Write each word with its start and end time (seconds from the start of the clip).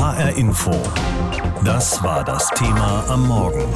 HR 0.00 0.34
Info. 0.38 0.70
Das 1.62 2.02
war 2.02 2.24
das 2.24 2.48
Thema 2.56 3.04
am 3.10 3.28
Morgen. 3.28 3.66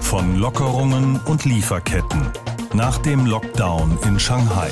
Von 0.00 0.36
Lockerungen 0.36 1.20
und 1.26 1.44
Lieferketten 1.44 2.26
nach 2.74 2.98
dem 2.98 3.24
Lockdown 3.24 4.00
in 4.04 4.18
Shanghai. 4.18 4.68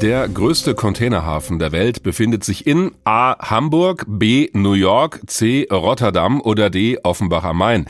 Der 0.00 0.26
größte 0.26 0.74
Containerhafen 0.74 1.58
der 1.58 1.72
Welt 1.72 2.02
befindet 2.02 2.44
sich 2.44 2.66
in 2.66 2.92
A. 3.04 3.36
Hamburg, 3.50 4.06
B. 4.08 4.48
New 4.54 4.72
York, 4.72 5.20
C. 5.26 5.68
Rotterdam 5.70 6.40
oder 6.40 6.70
D. 6.70 6.98
Offenbach 7.02 7.44
am 7.44 7.58
Main. 7.58 7.84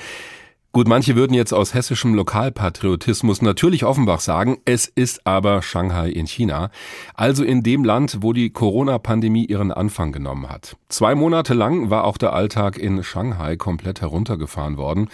Gut, 0.74 0.88
manche 0.88 1.14
würden 1.14 1.34
jetzt 1.34 1.54
aus 1.54 1.72
hessischem 1.72 2.14
Lokalpatriotismus 2.14 3.42
natürlich 3.42 3.84
Offenbach 3.84 4.18
sagen, 4.18 4.58
es 4.64 4.88
ist 4.88 5.24
aber 5.24 5.62
Shanghai 5.62 6.08
in 6.08 6.26
China, 6.26 6.72
also 7.14 7.44
in 7.44 7.62
dem 7.62 7.84
Land, 7.84 8.18
wo 8.22 8.32
die 8.32 8.50
Corona-Pandemie 8.50 9.44
ihren 9.44 9.70
Anfang 9.70 10.10
genommen 10.10 10.50
hat. 10.50 10.76
Zwei 10.88 11.14
Monate 11.14 11.54
lang 11.54 11.90
war 11.90 12.02
auch 12.02 12.18
der 12.18 12.32
Alltag 12.32 12.76
in 12.76 13.04
Shanghai 13.04 13.54
komplett 13.54 14.00
heruntergefahren 14.00 14.76
worden. 14.76 15.10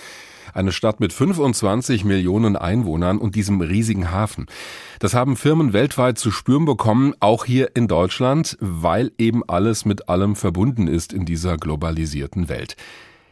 Eine 0.54 0.72
Stadt 0.72 0.98
mit 0.98 1.12
25 1.12 2.06
Millionen 2.06 2.56
Einwohnern 2.56 3.18
und 3.18 3.34
diesem 3.34 3.60
riesigen 3.60 4.10
Hafen. 4.10 4.46
Das 4.98 5.12
haben 5.12 5.36
Firmen 5.36 5.74
weltweit 5.74 6.16
zu 6.16 6.30
spüren 6.30 6.64
bekommen, 6.64 7.12
auch 7.20 7.44
hier 7.44 7.76
in 7.76 7.86
Deutschland, 7.86 8.56
weil 8.60 9.12
eben 9.18 9.42
alles 9.46 9.84
mit 9.84 10.08
allem 10.08 10.36
verbunden 10.36 10.88
ist 10.88 11.12
in 11.12 11.26
dieser 11.26 11.58
globalisierten 11.58 12.48
Welt. 12.48 12.76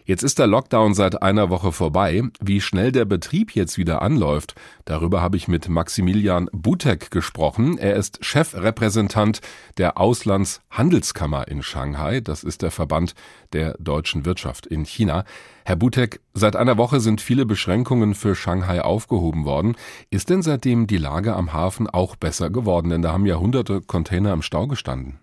Jetzt 0.08 0.22
ist 0.22 0.38
der 0.38 0.46
Lockdown 0.46 0.94
seit 0.94 1.22
einer 1.22 1.50
Woche 1.50 1.70
vorbei. 1.70 2.22
Wie 2.40 2.62
schnell 2.62 2.92
der 2.92 3.04
Betrieb 3.04 3.54
jetzt 3.54 3.76
wieder 3.76 4.00
anläuft, 4.00 4.54
darüber 4.86 5.20
habe 5.20 5.36
ich 5.36 5.48
mit 5.48 5.68
Maximilian 5.68 6.48
Butek 6.50 7.10
gesprochen. 7.10 7.76
Er 7.76 7.94
ist 7.94 8.24
Chefrepräsentant 8.24 9.42
der 9.76 9.98
Auslandshandelskammer 9.98 11.46
in 11.48 11.62
Shanghai. 11.62 12.22
Das 12.22 12.42
ist 12.42 12.62
der 12.62 12.70
Verband 12.70 13.14
der 13.52 13.74
deutschen 13.80 14.24
Wirtschaft 14.24 14.64
in 14.64 14.86
China. 14.86 15.24
Herr 15.66 15.76
Butek, 15.76 16.20
seit 16.32 16.56
einer 16.56 16.78
Woche 16.78 17.00
sind 17.00 17.20
viele 17.20 17.44
Beschränkungen 17.44 18.14
für 18.14 18.34
Shanghai 18.34 18.80
aufgehoben 18.80 19.44
worden. 19.44 19.76
Ist 20.08 20.30
denn 20.30 20.40
seitdem 20.40 20.86
die 20.86 20.96
Lage 20.96 21.36
am 21.36 21.52
Hafen 21.52 21.86
auch 21.86 22.16
besser 22.16 22.48
geworden? 22.48 22.88
Denn 22.88 23.02
da 23.02 23.12
haben 23.12 23.26
ja 23.26 23.36
hunderte 23.36 23.82
Container 23.82 24.32
im 24.32 24.40
Stau 24.40 24.68
gestanden. 24.68 25.18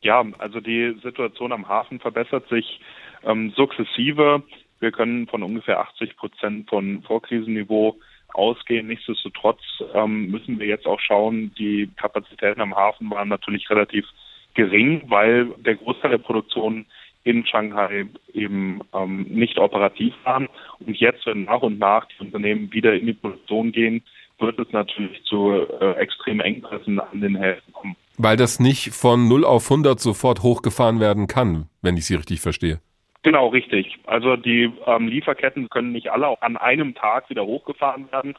Ja, 0.00 0.24
also 0.38 0.60
die 0.60 0.96
Situation 1.02 1.52
am 1.52 1.68
Hafen 1.68 1.98
verbessert 2.00 2.48
sich 2.48 2.80
ähm, 3.26 3.52
sukzessive. 3.56 4.42
Wir 4.80 4.92
können 4.92 5.26
von 5.26 5.42
ungefähr 5.42 5.80
80 5.80 6.16
Prozent 6.16 6.68
von 6.68 7.02
Vorkrisenniveau 7.02 7.96
ausgehen. 8.34 8.88
Nichtsdestotrotz 8.88 9.60
ähm, 9.94 10.30
müssen 10.30 10.58
wir 10.58 10.66
jetzt 10.66 10.86
auch 10.86 11.00
schauen, 11.00 11.52
die 11.58 11.90
Kapazitäten 11.96 12.60
am 12.60 12.74
Hafen 12.74 13.10
waren 13.10 13.28
natürlich 13.28 13.68
relativ 13.70 14.06
gering, 14.54 15.02
weil 15.08 15.46
der 15.58 15.76
Großteil 15.76 16.12
der 16.12 16.18
Produktion 16.18 16.86
in 17.24 17.44
Shanghai 17.44 18.06
eben 18.32 18.80
ähm, 18.94 19.22
nicht 19.28 19.58
operativ 19.58 20.14
waren. 20.24 20.48
Und 20.78 20.96
jetzt, 20.96 21.26
wenn 21.26 21.44
nach 21.44 21.62
und 21.62 21.78
nach 21.78 22.06
die 22.06 22.24
Unternehmen 22.24 22.72
wieder 22.72 22.94
in 22.94 23.06
die 23.06 23.14
Produktion 23.14 23.72
gehen, 23.72 24.02
wird 24.38 24.58
es 24.58 24.70
natürlich 24.72 25.22
zu 25.24 25.50
äh, 25.52 25.92
extremen 25.94 26.40
Engpässen 26.40 27.00
an 27.00 27.20
den 27.20 27.36
Häfen 27.36 27.72
kommen. 27.72 27.96
Weil 28.18 28.36
das 28.36 28.60
nicht 28.60 28.90
von 28.94 29.28
0 29.28 29.44
auf 29.44 29.70
100 29.70 29.98
sofort 29.98 30.42
hochgefahren 30.42 31.00
werden 31.00 31.26
kann, 31.26 31.68
wenn 31.82 31.96
ich 31.96 32.06
Sie 32.06 32.14
richtig 32.14 32.40
verstehe. 32.40 32.80
Genau, 33.26 33.48
richtig. 33.48 33.98
Also 34.06 34.36
die 34.36 34.72
ähm, 34.86 35.08
Lieferketten 35.08 35.68
können 35.68 35.90
nicht 35.90 36.12
alle 36.12 36.40
an 36.42 36.56
einem 36.56 36.94
Tag 36.94 37.28
wieder 37.28 37.44
hochgefahren 37.44 38.06
werden, 38.12 38.34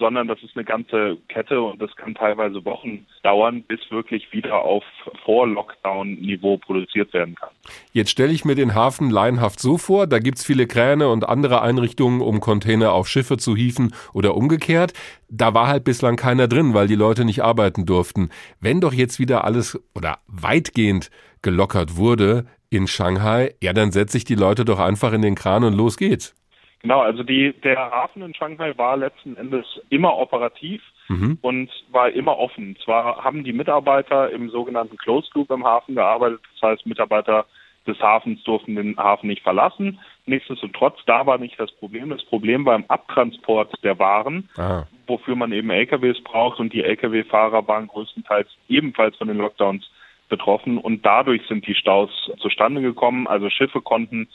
sondern 0.00 0.26
das 0.26 0.42
ist 0.42 0.56
eine 0.56 0.64
ganze 0.64 1.16
Kette 1.28 1.62
und 1.62 1.80
das 1.80 1.94
kann 1.94 2.16
teilweise 2.16 2.64
Wochen 2.64 3.06
dauern, 3.22 3.62
bis 3.62 3.78
wirklich 3.92 4.32
wieder 4.32 4.62
auf 4.62 4.82
Vor-Lockdown-Niveau 5.24 6.56
produziert 6.56 7.12
werden 7.12 7.36
kann. 7.36 7.50
Jetzt 7.92 8.10
stelle 8.10 8.32
ich 8.32 8.44
mir 8.44 8.56
den 8.56 8.74
Hafen 8.74 9.10
laienhaft 9.10 9.60
so 9.60 9.78
vor, 9.78 10.08
da 10.08 10.18
gibt 10.18 10.38
es 10.38 10.44
viele 10.44 10.66
Kräne 10.66 11.08
und 11.08 11.28
andere 11.28 11.62
Einrichtungen, 11.62 12.20
um 12.20 12.40
Container 12.40 12.94
auf 12.94 13.06
Schiffe 13.06 13.36
zu 13.36 13.54
hieven 13.54 13.94
oder 14.12 14.34
umgekehrt. 14.34 14.92
Da 15.28 15.54
war 15.54 15.68
halt 15.68 15.84
bislang 15.84 16.16
keiner 16.16 16.48
drin, 16.48 16.74
weil 16.74 16.88
die 16.88 16.96
Leute 16.96 17.24
nicht 17.24 17.44
arbeiten 17.44 17.86
durften. 17.86 18.30
Wenn 18.60 18.80
doch 18.80 18.92
jetzt 18.92 19.20
wieder 19.20 19.44
alles 19.44 19.80
oder 19.94 20.18
weitgehend 20.26 21.12
gelockert 21.42 21.96
wurde, 21.96 22.46
in 22.72 22.86
Shanghai, 22.86 23.54
ja, 23.62 23.72
dann 23.72 23.92
setze 23.92 24.16
ich 24.16 24.24
die 24.24 24.34
Leute 24.34 24.64
doch 24.64 24.78
einfach 24.78 25.12
in 25.12 25.22
den 25.22 25.34
Kran 25.34 25.64
und 25.64 25.74
los 25.74 25.96
geht's. 25.96 26.34
Genau, 26.80 27.00
also 27.00 27.22
die, 27.22 27.52
der 27.62 27.78
Hafen 27.78 28.22
in 28.22 28.34
Shanghai 28.34 28.76
war 28.76 28.96
letzten 28.96 29.36
Endes 29.36 29.64
immer 29.88 30.18
operativ 30.18 30.82
mhm. 31.08 31.38
und 31.40 31.70
war 31.92 32.10
immer 32.10 32.36
offen. 32.38 32.76
Zwar 32.84 33.22
haben 33.22 33.44
die 33.44 33.52
Mitarbeiter 33.52 34.30
im 34.30 34.50
sogenannten 34.50 34.96
Closed 34.96 35.32
Loop 35.34 35.50
im 35.50 35.64
Hafen 35.64 35.94
gearbeitet, 35.94 36.40
das 36.54 36.70
heißt 36.70 36.86
Mitarbeiter 36.86 37.46
des 37.86 37.98
Hafens 38.00 38.42
durften 38.44 38.76
den 38.76 38.96
Hafen 38.96 39.28
nicht 39.28 39.42
verlassen. 39.42 39.98
Nichtsdestotrotz, 40.26 40.98
da 41.06 41.26
war 41.26 41.38
nicht 41.38 41.58
das 41.58 41.72
Problem. 41.72 42.10
Das 42.10 42.24
Problem 42.24 42.64
war 42.64 42.76
im 42.76 42.84
Abtransport 42.88 43.72
der 43.82 43.98
Waren, 43.98 44.48
Aha. 44.56 44.86
wofür 45.06 45.34
man 45.34 45.52
eben 45.52 45.70
LKWs 45.70 46.20
braucht 46.22 46.60
und 46.60 46.72
die 46.72 46.84
LKW-Fahrer 46.84 47.66
waren 47.66 47.88
größtenteils 47.88 48.48
ebenfalls 48.68 49.16
von 49.16 49.28
den 49.28 49.38
Lockdowns 49.38 49.88
betroffen 50.32 50.78
und 50.78 51.04
dadurch 51.04 51.42
sind 51.46 51.66
die 51.66 51.74
Staus 51.74 52.08
zustande 52.38 52.80
gekommen. 52.80 53.26
Also 53.26 53.50
Schiffe 53.50 53.82
konnten 53.82 54.28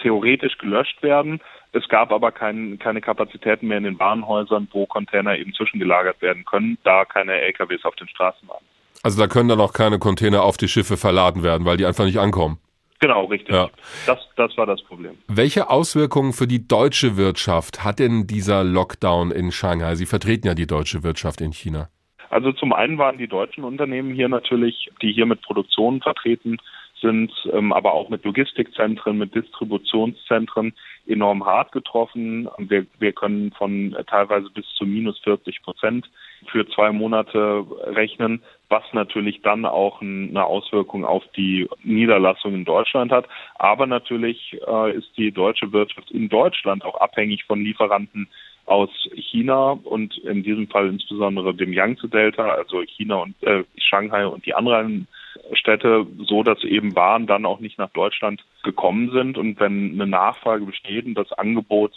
theoretisch 0.00 0.56
gelöscht 0.58 1.02
werden. 1.02 1.40
Es 1.72 1.88
gab 1.88 2.12
aber 2.12 2.30
kein, 2.30 2.78
keine 2.78 3.00
Kapazitäten 3.00 3.66
mehr 3.66 3.78
in 3.78 3.84
den 3.84 3.98
Warenhäusern, 3.98 4.68
wo 4.72 4.86
Container 4.86 5.36
eben 5.36 5.52
zwischengelagert 5.52 6.22
werden 6.22 6.44
können, 6.44 6.78
da 6.84 7.04
keine 7.04 7.32
LKWs 7.40 7.84
auf 7.84 7.96
den 7.96 8.08
Straßen 8.08 8.48
waren. 8.48 8.62
Also 9.02 9.18
da 9.20 9.26
können 9.26 9.48
dann 9.48 9.60
auch 9.60 9.72
keine 9.72 9.98
Container 9.98 10.44
auf 10.44 10.56
die 10.56 10.68
Schiffe 10.68 10.96
verladen 10.96 11.42
werden, 11.42 11.64
weil 11.64 11.76
die 11.76 11.86
einfach 11.86 12.04
nicht 12.04 12.18
ankommen. 12.18 12.58
Genau, 13.00 13.24
richtig. 13.24 13.54
Ja. 13.54 13.70
Das, 14.06 14.18
das 14.36 14.56
war 14.56 14.66
das 14.66 14.82
Problem. 14.82 15.18
Welche 15.26 15.68
Auswirkungen 15.68 16.32
für 16.32 16.46
die 16.46 16.68
deutsche 16.68 17.16
Wirtschaft 17.16 17.82
hat 17.82 17.98
denn 17.98 18.26
dieser 18.28 18.62
Lockdown 18.62 19.32
in 19.32 19.50
Shanghai? 19.50 19.96
Sie 19.96 20.06
vertreten 20.06 20.46
ja 20.46 20.54
die 20.54 20.66
deutsche 20.66 21.02
Wirtschaft 21.02 21.40
in 21.40 21.52
China. 21.52 21.88
Also 22.30 22.52
zum 22.52 22.72
einen 22.72 22.96
waren 22.96 23.18
die 23.18 23.28
deutschen 23.28 23.64
Unternehmen 23.64 24.14
hier 24.14 24.28
natürlich, 24.28 24.88
die 25.02 25.12
hier 25.12 25.26
mit 25.26 25.42
Produktionen 25.42 26.00
vertreten 26.00 26.58
sind, 27.00 27.32
ähm, 27.52 27.72
aber 27.72 27.92
auch 27.92 28.08
mit 28.08 28.24
Logistikzentren, 28.24 29.18
mit 29.18 29.34
Distributionszentren 29.34 30.74
enorm 31.06 31.44
hart 31.44 31.72
getroffen. 31.72 32.48
Wir, 32.58 32.86
wir 32.98 33.12
können 33.12 33.52
von 33.52 33.94
äh, 33.94 34.04
teilweise 34.04 34.48
bis 34.50 34.66
zu 34.76 34.84
minus 34.86 35.18
40 35.20 35.62
Prozent 35.62 36.08
für 36.50 36.68
zwei 36.68 36.92
Monate 36.92 37.66
rechnen, 37.84 38.42
was 38.68 38.84
natürlich 38.92 39.42
dann 39.42 39.64
auch 39.64 40.00
eine 40.00 40.44
Auswirkung 40.44 41.04
auf 41.04 41.24
die 41.36 41.68
Niederlassung 41.82 42.54
in 42.54 42.64
Deutschland 42.64 43.12
hat. 43.12 43.26
Aber 43.56 43.86
natürlich 43.86 44.56
äh, 44.66 44.96
ist 44.96 45.10
die 45.16 45.32
deutsche 45.32 45.72
Wirtschaft 45.72 46.10
in 46.10 46.28
Deutschland 46.28 46.84
auch 46.84 47.00
abhängig 47.00 47.44
von 47.44 47.62
Lieferanten 47.62 48.28
aus 48.70 48.90
China 49.14 49.72
und 49.82 50.16
in 50.18 50.44
diesem 50.44 50.68
Fall 50.68 50.88
insbesondere 50.88 51.54
dem 51.54 51.72
Yangtze-Delta, 51.72 52.50
also 52.50 52.82
China 52.82 53.16
und 53.16 53.34
äh, 53.42 53.64
Shanghai 53.76 54.26
und 54.26 54.46
die 54.46 54.54
anderen 54.54 55.08
Städte, 55.54 56.06
so 56.20 56.44
dass 56.44 56.62
eben 56.62 56.94
Waren 56.94 57.26
dann 57.26 57.46
auch 57.46 57.58
nicht 57.58 57.78
nach 57.78 57.90
Deutschland 57.90 58.44
gekommen 58.62 59.10
sind. 59.10 59.36
Und 59.38 59.58
wenn 59.58 59.94
eine 59.94 60.06
Nachfrage 60.06 60.64
besteht 60.64 61.04
und 61.04 61.14
das 61.14 61.32
Angebot 61.32 61.92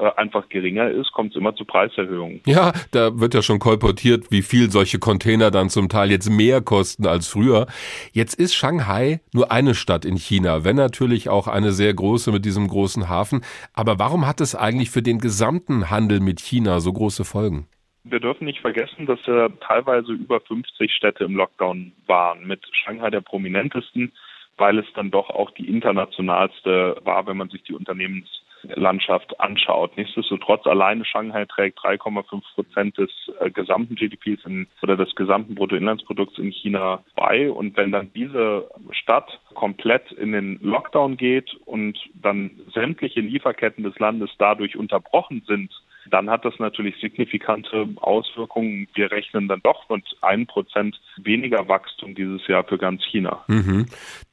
einfach 0.00 0.48
geringer 0.48 0.90
ist, 0.90 1.12
kommt 1.12 1.32
es 1.32 1.36
immer 1.36 1.54
zu 1.54 1.64
Preiserhöhungen. 1.64 2.40
Ja, 2.46 2.72
da 2.92 3.18
wird 3.20 3.34
ja 3.34 3.42
schon 3.42 3.58
kolportiert, 3.58 4.30
wie 4.30 4.42
viel 4.42 4.70
solche 4.70 4.98
Container 4.98 5.50
dann 5.50 5.68
zum 5.68 5.88
Teil 5.88 6.10
jetzt 6.10 6.30
mehr 6.30 6.62
kosten 6.62 7.06
als 7.06 7.28
früher. 7.28 7.66
Jetzt 8.12 8.34
ist 8.34 8.54
Shanghai 8.54 9.20
nur 9.32 9.52
eine 9.52 9.74
Stadt 9.74 10.04
in 10.04 10.16
China, 10.16 10.64
wenn 10.64 10.76
natürlich 10.76 11.28
auch 11.28 11.46
eine 11.46 11.72
sehr 11.72 11.92
große 11.92 12.32
mit 12.32 12.44
diesem 12.44 12.68
großen 12.68 13.08
Hafen. 13.08 13.42
Aber 13.74 13.98
warum 13.98 14.26
hat 14.26 14.40
es 14.40 14.54
eigentlich 14.54 14.90
für 14.90 15.02
den 15.02 15.18
gesamten 15.18 15.90
Handel 15.90 16.20
mit 16.20 16.40
China 16.40 16.80
so 16.80 16.92
große 16.92 17.24
Folgen? 17.24 17.68
Wir 18.04 18.18
dürfen 18.18 18.46
nicht 18.46 18.60
vergessen, 18.60 19.06
dass 19.06 19.20
äh, 19.28 19.48
teilweise 19.60 20.12
über 20.12 20.40
50 20.40 20.92
Städte 20.92 21.24
im 21.24 21.36
Lockdown 21.36 21.92
waren, 22.06 22.46
mit 22.46 22.60
Shanghai 22.72 23.10
der 23.10 23.20
prominentesten, 23.20 24.12
weil 24.56 24.78
es 24.78 24.86
dann 24.94 25.10
doch 25.10 25.30
auch 25.30 25.50
die 25.52 25.68
internationalste 25.68 26.96
war, 27.04 27.26
wenn 27.26 27.36
man 27.36 27.50
sich 27.50 27.62
die 27.62 27.74
Unternehmens 27.74 28.28
Landschaft 28.64 29.38
anschaut. 29.40 29.96
Nichtsdestotrotz 29.96 30.66
alleine 30.66 31.04
Shanghai 31.04 31.44
trägt 31.44 31.78
3,5 31.80 32.42
Prozent 32.54 32.98
des 32.98 33.10
äh, 33.40 33.50
gesamten 33.50 33.94
GDPs 33.94 34.44
in, 34.44 34.66
oder 34.82 34.96
des 34.96 35.14
gesamten 35.14 35.54
Bruttoinlandsprodukts 35.54 36.38
in 36.38 36.50
China 36.50 37.02
bei. 37.14 37.50
Und 37.50 37.76
wenn 37.76 37.92
dann 37.92 38.12
diese 38.14 38.68
Stadt 38.90 39.40
komplett 39.54 40.12
in 40.12 40.32
den 40.32 40.58
Lockdown 40.62 41.16
geht 41.16 41.54
und 41.64 41.98
dann 42.14 42.50
sämtliche 42.72 43.20
Lieferketten 43.20 43.84
des 43.84 43.98
Landes 43.98 44.30
dadurch 44.38 44.76
unterbrochen 44.76 45.42
sind, 45.46 45.70
dann 46.10 46.30
hat 46.30 46.44
das 46.44 46.54
natürlich 46.58 46.94
signifikante 47.00 47.88
Auswirkungen. 47.96 48.88
Wir 48.94 49.10
rechnen 49.10 49.48
dann 49.48 49.60
doch 49.62 49.88
mit 49.88 50.04
einem 50.20 50.46
Prozent 50.46 51.00
weniger 51.16 51.68
Wachstum 51.68 52.14
dieses 52.14 52.46
Jahr 52.48 52.64
für 52.64 52.78
ganz 52.78 53.02
China. 53.04 53.44
Mhm. 53.46 53.86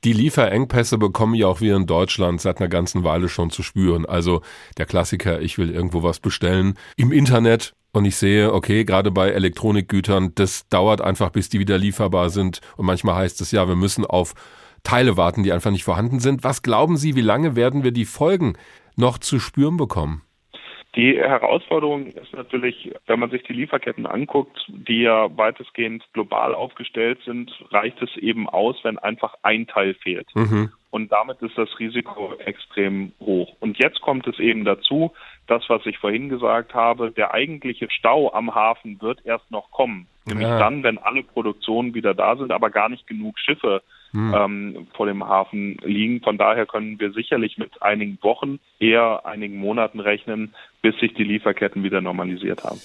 Die 0.03 0.13
Lieferengpässe 0.13 0.97
bekommen 0.97 1.35
ja 1.35 1.47
auch 1.47 1.61
wir 1.61 1.75
in 1.75 1.85
Deutschland 1.85 2.41
seit 2.41 2.59
einer 2.59 2.69
ganzen 2.69 3.03
Weile 3.03 3.29
schon 3.29 3.49
zu 3.49 3.63
spüren. 3.63 4.05
Also 4.05 4.41
der 4.77 4.85
Klassiker, 4.85 5.41
ich 5.41 5.57
will 5.57 5.69
irgendwo 5.69 6.03
was 6.03 6.19
bestellen 6.19 6.75
im 6.97 7.11
Internet 7.11 7.73
und 7.91 8.05
ich 8.05 8.15
sehe, 8.15 8.53
okay, 8.53 8.85
gerade 8.85 9.11
bei 9.11 9.29
Elektronikgütern, 9.29 10.33
das 10.35 10.67
dauert 10.69 11.01
einfach, 11.01 11.31
bis 11.31 11.49
die 11.49 11.59
wieder 11.59 11.77
lieferbar 11.77 12.29
sind. 12.29 12.61
Und 12.77 12.85
manchmal 12.85 13.15
heißt 13.15 13.41
es 13.41 13.51
ja, 13.51 13.67
wir 13.67 13.75
müssen 13.75 14.05
auf 14.05 14.33
Teile 14.83 15.17
warten, 15.17 15.43
die 15.43 15.51
einfach 15.51 15.71
nicht 15.71 15.83
vorhanden 15.83 16.19
sind. 16.19 16.43
Was 16.43 16.61
glauben 16.61 16.97
Sie, 16.97 17.15
wie 17.15 17.21
lange 17.21 17.55
werden 17.55 17.83
wir 17.83 17.91
die 17.91 18.05
Folgen 18.05 18.53
noch 18.95 19.17
zu 19.17 19.39
spüren 19.39 19.77
bekommen? 19.77 20.21
Die 20.95 21.17
Herausforderung 21.17 22.07
ist 22.07 22.33
natürlich, 22.33 22.91
wenn 23.05 23.19
man 23.19 23.29
sich 23.29 23.43
die 23.43 23.53
Lieferketten 23.53 24.07
anguckt, 24.07 24.65
die 24.67 25.01
ja 25.01 25.29
weitestgehend 25.37 26.03
global 26.13 26.55
aufgestellt 26.55 27.19
sind, 27.25 27.51
reicht 27.69 28.01
es 28.01 28.17
eben 28.17 28.49
aus, 28.49 28.75
wenn 28.83 28.97
einfach 28.97 29.35
ein 29.43 29.67
Teil 29.67 29.93
fehlt. 29.93 30.27
Mhm. 30.33 30.71
Und 30.89 31.11
damit 31.11 31.39
ist 31.43 31.55
das 31.55 31.69
Risiko 31.77 32.33
extrem 32.39 33.11
hoch. 33.19 33.55
Und 33.59 33.77
jetzt 33.77 34.01
kommt 34.01 34.25
es 34.25 34.39
eben 34.39 34.65
dazu, 34.65 35.11
das, 35.45 35.63
was 35.67 35.85
ich 35.85 35.99
vorhin 35.99 36.29
gesagt 36.29 36.73
habe, 36.73 37.11
der 37.11 37.35
eigentliche 37.35 37.87
Stau 37.91 38.33
am 38.33 38.55
Hafen 38.55 38.99
wird 38.99 39.23
erst 39.23 39.51
noch 39.51 39.69
kommen. 39.69 40.07
Nämlich 40.25 40.47
ja. 40.47 40.57
dann, 40.57 40.81
wenn 40.81 40.97
alle 40.97 41.21
Produktionen 41.21 41.93
wieder 41.93 42.15
da 42.15 42.35
sind, 42.35 42.51
aber 42.51 42.71
gar 42.71 42.89
nicht 42.89 43.05
genug 43.05 43.37
Schiffe 43.37 43.83
hm. 44.11 44.33
ähm, 44.35 44.87
vor 44.93 45.05
dem 45.05 45.23
Hafen 45.23 45.77
liegen. 45.83 46.21
Von 46.21 46.37
daher 46.37 46.65
können 46.65 46.99
wir 46.99 47.11
sicherlich 47.11 47.57
mit 47.57 47.81
einigen 47.81 48.17
Wochen, 48.21 48.59
eher 48.79 49.25
einigen 49.25 49.57
Monaten 49.57 49.99
rechnen, 49.99 50.53
bis 50.81 50.97
sich 50.99 51.13
die 51.13 51.23
Lieferketten 51.23 51.83
wieder 51.83 52.01
normalisiert 52.01 52.63
haben. 52.63 52.79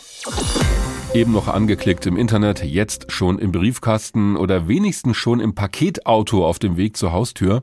Eben 1.13 1.33
noch 1.33 1.47
angeklickt 1.47 2.07
im 2.07 2.17
Internet, 2.17 2.65
jetzt 2.65 3.13
schon 3.13 3.39
im 3.39 3.53
Briefkasten 3.53 4.37
oder 4.37 4.67
wenigstens 4.67 5.17
schon 5.17 5.39
im 5.39 5.55
Paketauto 5.55 6.45
auf 6.45 6.59
dem 6.59 6.77
Weg 6.77 6.97
zur 6.97 7.13
Haustür. 7.13 7.63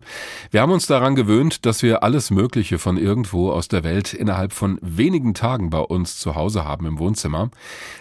Wir 0.51 0.61
haben 0.61 0.71
uns 0.71 0.87
daran 0.87 1.15
gewöhnt, 1.15 1.65
dass 1.65 1.83
wir 1.83 2.03
alles 2.03 2.31
Mögliche 2.31 2.79
von 2.79 2.97
irgendwo 2.97 3.51
aus 3.51 3.67
der 3.67 3.83
Welt 3.83 4.13
innerhalb 4.13 4.53
von 4.53 4.79
wenigen 4.81 5.33
Tagen 5.33 5.69
bei 5.69 5.79
uns 5.79 6.17
zu 6.17 6.35
Hause 6.35 6.63
haben 6.63 6.85
im 6.85 6.97
Wohnzimmer. 6.97 7.51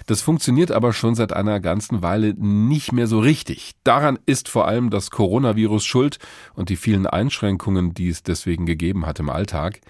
Das 0.06 0.22
funktioniert 0.22 0.70
aber 0.70 0.92
schon 0.92 1.16
seit 1.16 1.32
einer 1.32 1.58
ganzen 1.58 2.00
Weile 2.00 2.34
nicht 2.34 2.92
mehr 2.92 3.08
so 3.08 3.18
richtig. 3.18 3.72
Daran 3.82 4.20
ist 4.26 4.48
vor 4.48 4.68
allem 4.68 4.90
das 4.90 5.10
Coronavirus 5.10 5.84
schuld 5.84 6.18
und 6.54 6.68
die 6.68 6.76
vielen 6.76 7.08
Einschränkungen, 7.08 7.92
die 7.92 8.08
es 8.08 8.22
deswegen 8.22 8.66
gegeben 8.66 9.04
hat 9.04 9.18
im 9.18 9.28
Alltag. 9.28 9.80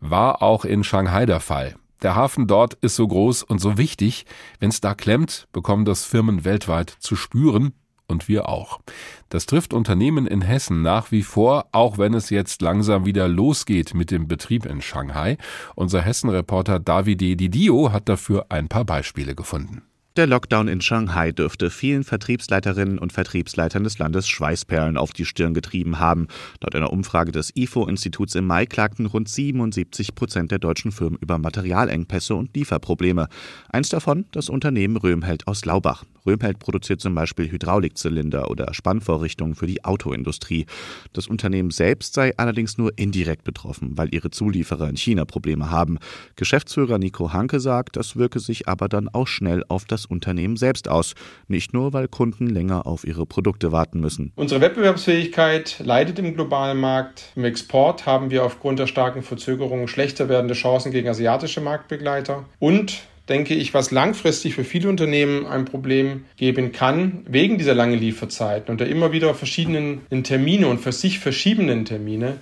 War 0.00 0.40
auch 0.40 0.64
in 0.64 0.84
Shanghai 0.84 1.26
der 1.26 1.40
Fall. 1.40 1.74
Der 2.02 2.14
Hafen 2.14 2.46
dort 2.46 2.74
ist 2.74 2.96
so 2.96 3.06
groß 3.06 3.42
und 3.42 3.60
so 3.60 3.76
wichtig. 3.76 4.24
Wenn 4.58 4.70
es 4.70 4.80
da 4.80 4.94
klemmt, 4.94 5.48
bekommen 5.52 5.84
das 5.84 6.04
Firmen 6.04 6.44
weltweit 6.44 6.90
zu 6.98 7.16
spüren 7.16 7.72
und 8.06 8.28
wir 8.28 8.48
auch. 8.48 8.80
Das 9.28 9.46
trifft 9.46 9.72
Unternehmen 9.72 10.26
in 10.26 10.42
Hessen 10.42 10.82
nach 10.82 11.12
wie 11.12 11.22
vor, 11.22 11.66
auch 11.72 11.98
wenn 11.98 12.14
es 12.14 12.30
jetzt 12.30 12.60
langsam 12.60 13.06
wieder 13.06 13.28
losgeht 13.28 13.94
mit 13.94 14.10
dem 14.10 14.26
Betrieb 14.28 14.66
in 14.66 14.82
Shanghai. 14.82 15.38
Unser 15.76 16.02
Hessen-Reporter 16.02 16.80
Davide 16.80 17.36
Didio 17.36 17.92
hat 17.92 18.08
dafür 18.08 18.46
ein 18.48 18.68
paar 18.68 18.84
Beispiele 18.84 19.34
gefunden. 19.34 19.82
Der 20.20 20.26
Lockdown 20.26 20.68
in 20.68 20.82
Shanghai 20.82 21.32
dürfte 21.32 21.70
vielen 21.70 22.04
Vertriebsleiterinnen 22.04 22.98
und 22.98 23.10
Vertriebsleitern 23.10 23.84
des 23.84 23.96
Landes 23.96 24.28
Schweißperlen 24.28 24.98
auf 24.98 25.14
die 25.14 25.24
Stirn 25.24 25.54
getrieben 25.54 25.98
haben. 25.98 26.28
Laut 26.60 26.74
einer 26.74 26.92
Umfrage 26.92 27.32
des 27.32 27.56
IFO-Instituts 27.56 28.34
im 28.34 28.46
Mai 28.46 28.66
klagten 28.66 29.06
rund 29.06 29.30
77 29.30 30.14
Prozent 30.14 30.50
der 30.50 30.58
deutschen 30.58 30.92
Firmen 30.92 31.18
über 31.22 31.38
Materialengpässe 31.38 32.34
und 32.34 32.54
Lieferprobleme. 32.54 33.28
Eins 33.70 33.88
davon 33.88 34.26
das 34.32 34.50
Unternehmen 34.50 34.98
Röhmheld 34.98 35.46
aus 35.46 35.64
Laubach. 35.64 36.04
Röhmheld 36.26 36.58
produziert 36.58 37.00
zum 37.00 37.14
Beispiel 37.14 37.50
Hydraulikzylinder 37.50 38.50
oder 38.50 38.74
Spannvorrichtungen 38.74 39.54
für 39.54 39.66
die 39.66 39.84
Autoindustrie. 39.84 40.66
Das 41.12 41.26
Unternehmen 41.26 41.70
selbst 41.70 42.14
sei 42.14 42.36
allerdings 42.36 42.78
nur 42.78 42.92
indirekt 42.98 43.44
betroffen, 43.44 43.96
weil 43.96 44.14
ihre 44.14 44.30
Zulieferer 44.30 44.88
in 44.88 44.96
China 44.96 45.24
Probleme 45.24 45.70
haben. 45.70 45.98
Geschäftsführer 46.36 46.98
Nico 46.98 47.32
Hanke 47.32 47.58
sagt, 47.58 47.96
das 47.96 48.16
wirke 48.16 48.38
sich 48.38 48.68
aber 48.68 48.88
dann 48.88 49.08
auch 49.08 49.26
schnell 49.26 49.64
auf 49.68 49.84
das 49.84 50.09
Unternehmen 50.10 50.56
selbst 50.56 50.88
aus. 50.88 51.14
Nicht 51.48 51.72
nur, 51.72 51.92
weil 51.92 52.08
Kunden 52.08 52.48
länger 52.48 52.86
auf 52.86 53.04
ihre 53.04 53.26
Produkte 53.26 53.72
warten 53.72 54.00
müssen. 54.00 54.32
Unsere 54.36 54.60
Wettbewerbsfähigkeit 54.60 55.80
leidet 55.84 56.18
im 56.18 56.34
globalen 56.34 56.78
Markt. 56.78 57.32
Im 57.36 57.44
Export 57.44 58.06
haben 58.06 58.30
wir 58.30 58.44
aufgrund 58.44 58.78
der 58.78 58.86
starken 58.86 59.22
Verzögerungen 59.22 59.88
schlechter 59.88 60.28
werdende 60.28 60.54
Chancen 60.54 60.92
gegen 60.92 61.08
asiatische 61.08 61.60
Marktbegleiter. 61.60 62.44
Und 62.58 63.02
denke 63.30 63.54
ich, 63.54 63.72
was 63.72 63.92
langfristig 63.92 64.54
für 64.54 64.64
viele 64.64 64.88
Unternehmen 64.88 65.46
ein 65.46 65.64
Problem 65.64 66.24
geben 66.36 66.72
kann, 66.72 67.24
wegen 67.28 67.58
dieser 67.58 67.74
langen 67.74 67.98
Lieferzeiten 67.98 68.70
und 68.70 68.80
der 68.80 68.88
immer 68.88 69.12
wieder 69.12 69.34
verschiedenen 69.34 70.00
Termine 70.24 70.66
und 70.66 70.80
für 70.80 70.92
sich 70.92 71.20
verschiebenden 71.20 71.84
Termine, 71.84 72.36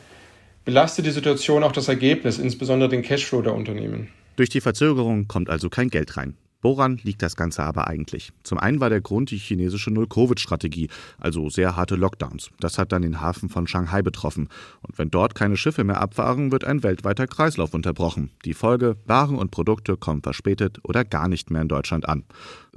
belastet 0.65 1.07
die 1.07 1.11
Situation 1.11 1.63
auch 1.63 1.73
das 1.73 1.89
Ergebnis, 1.89 2.39
insbesondere 2.39 2.89
den 2.89 3.03
Cashflow 3.03 3.43
der 3.43 3.55
Unternehmen. 3.55 4.09
Durch 4.37 4.49
die 4.49 4.61
Verzögerung 4.61 5.29
kommt 5.29 5.51
also 5.51 5.69
kein 5.69 5.89
Geld 5.89 6.17
rein. 6.17 6.37
Woran 6.61 6.99
liegt 7.05 7.23
das 7.23 7.37
Ganze 7.37 7.63
aber 7.63 7.87
eigentlich? 7.87 8.33
Zum 8.43 8.59
einen 8.59 8.81
war 8.81 8.91
der 8.91 9.01
Grund 9.01 9.31
die 9.31 9.39
chinesische 9.39 9.93
Null-Covid-Strategie, 9.93 10.89
also 11.17 11.49
sehr 11.51 11.77
harte 11.77 11.95
Lockdowns. 11.95 12.51
Das 12.59 12.79
hat 12.79 12.91
dann 12.91 13.03
den 13.03 13.21
Hafen 13.21 13.49
von 13.49 13.69
Shanghai 13.69 14.03
betroffen. 14.03 14.49
Und 14.83 14.99
wenn 14.99 15.09
dort 15.09 15.37
keine 15.37 15.57
Schiffe 15.57 15.85
mehr 15.85 16.01
abfahren, 16.01 16.51
wird 16.51 16.65
ein 16.65 16.83
weltweiter 16.83 17.29
Kreislauf 17.29 17.75
unterbrochen. 17.75 18.31
Die 18.45 18.55
Folge, 18.55 18.97
Waren 19.07 19.37
und 19.37 19.53
Produkte 19.53 19.97
kommen 19.97 20.23
verspätet 20.23 20.81
oder 20.83 21.05
gar 21.05 21.29
nicht 21.29 21.51
mehr 21.53 21.63
in 21.63 21.69
Deutschland 21.69 22.09
an. 22.09 22.25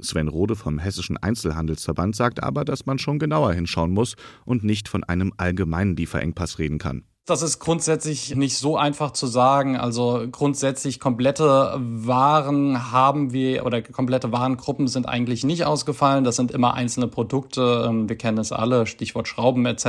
Sven 0.00 0.28
Rode 0.28 0.54
vom 0.54 0.78
Hessischen 0.78 1.16
Einzelhandelsverband 1.16 2.14
sagt 2.14 2.40
aber, 2.40 2.64
dass 2.64 2.86
man 2.86 3.00
schon 3.00 3.18
genauer 3.18 3.52
hinschauen 3.52 3.90
muss 3.90 4.14
und 4.44 4.62
nicht 4.62 4.88
von 4.88 5.02
einem 5.02 5.32
allgemeinen 5.38 5.96
Lieferengpass 5.96 6.60
reden 6.60 6.78
kann. 6.78 7.02
Das 7.24 7.40
ist 7.40 7.60
grundsätzlich 7.60 8.34
nicht 8.34 8.58
so 8.58 8.76
einfach 8.76 9.12
zu 9.12 9.28
sagen. 9.28 9.76
Also 9.76 10.26
grundsätzlich 10.32 10.98
komplette 10.98 11.72
Waren 11.78 12.90
haben 12.90 13.32
wir 13.32 13.64
oder 13.64 13.80
komplette 13.80 14.32
Warengruppen 14.32 14.88
sind 14.88 15.08
eigentlich 15.08 15.44
nicht 15.44 15.64
ausgefallen. 15.64 16.24
Das 16.24 16.34
sind 16.34 16.50
immer 16.50 16.74
einzelne 16.74 17.06
Produkte. 17.06 17.86
Ähm, 17.88 18.08
wir 18.08 18.16
kennen 18.16 18.38
es 18.38 18.50
alle, 18.50 18.86
Stichwort 18.86 19.28
Schrauben 19.28 19.64
etc. 19.66 19.84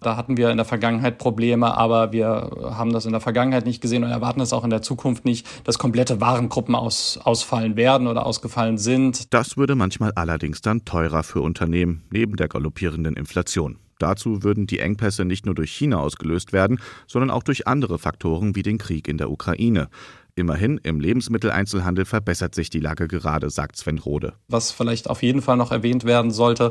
Da 0.00 0.16
hatten 0.16 0.38
wir 0.38 0.48
in 0.48 0.56
der 0.56 0.64
Vergangenheit 0.64 1.18
Probleme, 1.18 1.76
aber 1.76 2.10
wir 2.10 2.50
haben 2.70 2.94
das 2.94 3.04
in 3.04 3.12
der 3.12 3.20
Vergangenheit 3.20 3.66
nicht 3.66 3.82
gesehen 3.82 4.02
und 4.02 4.10
erwarten 4.10 4.40
es 4.40 4.54
auch 4.54 4.64
in 4.64 4.70
der 4.70 4.80
Zukunft 4.80 5.26
nicht, 5.26 5.46
dass 5.64 5.78
komplette 5.78 6.22
Warengruppen 6.22 6.74
aus, 6.74 7.20
ausfallen 7.22 7.76
werden 7.76 8.06
oder 8.06 8.24
ausgefallen 8.24 8.78
sind. 8.78 9.34
Das 9.34 9.58
würde 9.58 9.74
manchmal 9.74 10.12
allerdings 10.14 10.62
dann 10.62 10.86
teurer 10.86 11.22
für 11.22 11.42
Unternehmen, 11.42 12.04
neben 12.10 12.36
der 12.36 12.48
galoppierenden 12.48 13.14
Inflation. 13.16 13.76
Dazu 14.00 14.42
würden 14.42 14.66
die 14.66 14.80
Engpässe 14.80 15.24
nicht 15.24 15.46
nur 15.46 15.54
durch 15.54 15.70
China 15.70 16.00
ausgelöst 16.00 16.52
werden, 16.52 16.80
sondern 17.06 17.30
auch 17.30 17.44
durch 17.44 17.68
andere 17.68 17.98
Faktoren 17.98 18.56
wie 18.56 18.62
den 18.62 18.78
Krieg 18.78 19.06
in 19.06 19.18
der 19.18 19.30
Ukraine. 19.30 19.88
Immerhin, 20.34 20.78
im 20.82 21.00
Lebensmitteleinzelhandel 21.00 22.04
verbessert 22.04 22.54
sich 22.54 22.70
die 22.70 22.80
Lage 22.80 23.08
gerade, 23.08 23.50
sagt 23.50 23.76
Sven 23.76 23.98
Rode. 23.98 24.34
Was 24.48 24.70
vielleicht 24.70 25.10
auf 25.10 25.22
jeden 25.22 25.42
Fall 25.42 25.56
noch 25.56 25.72
erwähnt 25.72 26.04
werden 26.04 26.30
sollte, 26.30 26.70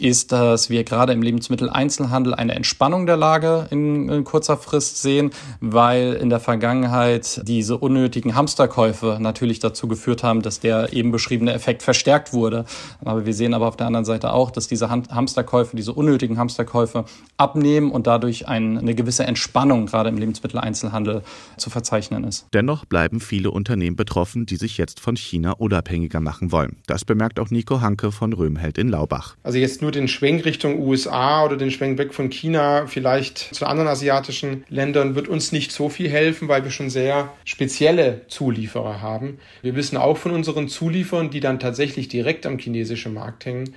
ist, 0.00 0.32
dass 0.32 0.70
wir 0.70 0.84
gerade 0.84 1.12
im 1.12 1.22
Lebensmitteleinzelhandel 1.22 2.34
eine 2.34 2.54
Entspannung 2.54 3.06
der 3.06 3.16
Lage 3.16 3.66
in, 3.70 4.08
in 4.08 4.24
kurzer 4.24 4.56
Frist 4.56 5.02
sehen, 5.02 5.30
weil 5.60 6.14
in 6.14 6.30
der 6.30 6.40
Vergangenheit 6.40 7.40
diese 7.46 7.78
unnötigen 7.78 8.34
Hamsterkäufe 8.34 9.18
natürlich 9.20 9.58
dazu 9.58 9.88
geführt 9.88 10.22
haben, 10.22 10.42
dass 10.42 10.60
der 10.60 10.92
eben 10.92 11.10
beschriebene 11.10 11.52
Effekt 11.52 11.82
verstärkt 11.82 12.32
wurde. 12.32 12.64
Aber 13.04 13.26
wir 13.26 13.34
sehen 13.34 13.54
aber 13.54 13.66
auf 13.66 13.76
der 13.76 13.86
anderen 13.86 14.04
Seite 14.04 14.32
auch, 14.32 14.50
dass 14.50 14.68
diese 14.68 14.90
Hamsterkäufe, 14.90 15.76
diese 15.76 15.92
unnötigen 15.92 16.38
Hamsterkäufe 16.38 17.04
abnehmen 17.36 17.90
und 17.90 18.06
dadurch 18.06 18.48
ein, 18.48 18.78
eine 18.78 18.94
gewisse 18.94 19.24
Entspannung 19.24 19.86
gerade 19.86 20.08
im 20.08 20.18
Lebensmitteleinzelhandel 20.18 21.22
zu 21.56 21.70
verzeichnen 21.70 22.24
ist. 22.24 22.46
Dennoch 22.52 22.84
bleiben 23.08 23.20
viele 23.20 23.50
Unternehmen 23.50 23.96
betroffen, 23.96 24.44
die 24.44 24.56
sich 24.56 24.76
jetzt 24.76 25.00
von 25.00 25.16
China 25.16 25.52
unabhängiger 25.52 26.20
machen 26.20 26.52
wollen. 26.52 26.76
Das 26.86 27.06
bemerkt 27.06 27.40
auch 27.40 27.50
Nico 27.50 27.80
Hanke 27.80 28.12
von 28.12 28.34
Röhmheld 28.34 28.76
in 28.76 28.88
Laubach. 28.88 29.34
Also 29.42 29.56
jetzt 29.56 29.80
nur 29.80 29.92
den 29.92 30.08
Schwenk 30.08 30.44
Richtung 30.44 30.78
USA 30.78 31.42
oder 31.44 31.56
den 31.56 31.70
Schwenk 31.70 31.96
weg 31.96 32.12
von 32.12 32.28
China, 32.28 32.86
vielleicht 32.86 33.38
zu 33.38 33.64
anderen 33.64 33.88
asiatischen 33.88 34.64
Ländern, 34.68 35.14
wird 35.14 35.26
uns 35.26 35.52
nicht 35.52 35.72
so 35.72 35.88
viel 35.88 36.10
helfen, 36.10 36.48
weil 36.48 36.64
wir 36.64 36.70
schon 36.70 36.90
sehr 36.90 37.32
spezielle 37.44 38.26
Zulieferer 38.28 39.00
haben. 39.00 39.38
Wir 39.62 39.74
wissen 39.74 39.96
auch 39.96 40.18
von 40.18 40.32
unseren 40.32 40.68
Zulieferern, 40.68 41.30
die 41.30 41.40
dann 41.40 41.58
tatsächlich 41.58 42.08
direkt 42.08 42.44
am 42.44 42.58
chinesischen 42.58 43.14
Markt 43.14 43.46
hängen, 43.46 43.74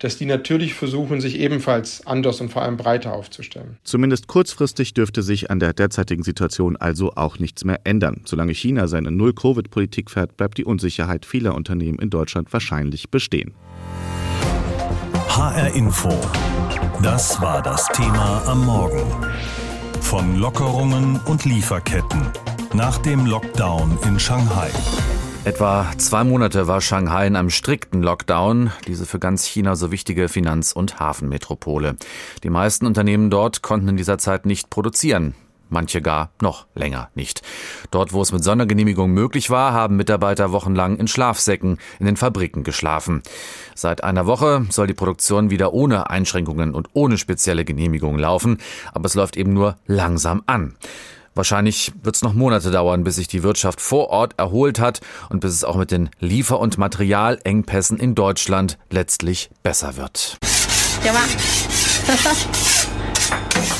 dass 0.00 0.16
die 0.16 0.26
natürlich 0.26 0.74
versuchen, 0.74 1.20
sich 1.20 1.38
ebenfalls 1.38 2.06
anders 2.06 2.40
und 2.40 2.50
vor 2.50 2.62
allem 2.62 2.76
breiter 2.76 3.12
aufzustellen. 3.12 3.78
Zumindest 3.84 4.26
kurzfristig 4.26 4.94
dürfte 4.94 5.22
sich 5.22 5.50
an 5.50 5.60
der 5.60 5.72
derzeitigen 5.72 6.22
Situation 6.22 6.76
also 6.76 7.12
auch 7.14 7.38
nichts 7.38 7.64
mehr 7.64 7.80
ändern. 7.84 8.22
Solange 8.24 8.52
China 8.52 8.88
seine 8.88 9.10
Null-Covid-Politik 9.10 10.10
fährt, 10.10 10.36
bleibt 10.36 10.58
die 10.58 10.64
Unsicherheit 10.64 11.24
vieler 11.24 11.54
Unternehmen 11.54 11.98
in 11.98 12.10
Deutschland 12.10 12.52
wahrscheinlich 12.52 13.10
bestehen. 13.10 13.54
HR 15.28 15.74
Info. 15.74 16.10
Das 17.02 17.40
war 17.40 17.62
das 17.62 17.86
Thema 17.88 18.42
am 18.46 18.64
Morgen. 18.66 19.06
Von 20.00 20.36
Lockerungen 20.36 21.20
und 21.26 21.44
Lieferketten 21.44 22.26
nach 22.72 22.98
dem 22.98 23.26
Lockdown 23.26 23.98
in 24.06 24.18
Shanghai. 24.18 24.70
Etwa 25.42 25.90
zwei 25.96 26.22
Monate 26.22 26.68
war 26.68 26.82
Shanghai 26.82 27.26
in 27.26 27.34
einem 27.34 27.48
strikten 27.48 28.02
Lockdown, 28.02 28.72
diese 28.86 29.06
für 29.06 29.18
ganz 29.18 29.46
China 29.46 29.74
so 29.74 29.90
wichtige 29.90 30.28
Finanz- 30.28 30.72
und 30.72 31.00
Hafenmetropole. 31.00 31.96
Die 32.42 32.50
meisten 32.50 32.84
Unternehmen 32.84 33.30
dort 33.30 33.62
konnten 33.62 33.88
in 33.88 33.96
dieser 33.96 34.18
Zeit 34.18 34.44
nicht 34.44 34.68
produzieren. 34.68 35.34
manche 35.70 36.02
gar 36.02 36.30
noch 36.42 36.66
länger 36.74 37.10
nicht. 37.14 37.42
Dort, 37.90 38.12
wo 38.12 38.20
es 38.20 38.32
mit 38.32 38.42
Sondergenehmigung 38.42 39.12
möglich 39.12 39.50
war, 39.50 39.72
haben 39.72 39.96
Mitarbeiter 39.96 40.52
wochenlang 40.52 40.96
in 40.96 41.06
Schlafsäcken 41.06 41.78
in 42.00 42.06
den 42.06 42.16
Fabriken 42.16 42.64
geschlafen. 42.64 43.22
Seit 43.74 44.02
einer 44.04 44.26
Woche 44.26 44.66
soll 44.70 44.88
die 44.88 44.94
Produktion 44.94 45.48
wieder 45.50 45.72
ohne 45.72 46.10
Einschränkungen 46.10 46.74
und 46.74 46.88
ohne 46.92 47.18
spezielle 47.18 47.64
Genehmigung 47.64 48.18
laufen, 48.18 48.58
aber 48.92 49.06
es 49.06 49.14
läuft 49.14 49.36
eben 49.36 49.52
nur 49.52 49.76
langsam 49.86 50.42
an. 50.46 50.74
Wahrscheinlich 51.34 51.92
wird 52.02 52.16
es 52.16 52.22
noch 52.22 52.34
Monate 52.34 52.70
dauern, 52.70 53.04
bis 53.04 53.16
sich 53.16 53.28
die 53.28 53.42
Wirtschaft 53.42 53.80
vor 53.80 54.10
Ort 54.10 54.34
erholt 54.38 54.80
hat 54.80 55.00
und 55.28 55.40
bis 55.40 55.52
es 55.52 55.64
auch 55.64 55.76
mit 55.76 55.90
den 55.90 56.10
Liefer- 56.18 56.58
und 56.58 56.76
Materialengpässen 56.76 57.98
in 57.98 58.14
Deutschland 58.14 58.78
letztlich 58.90 59.50
besser 59.62 59.96
wird. 59.96 60.38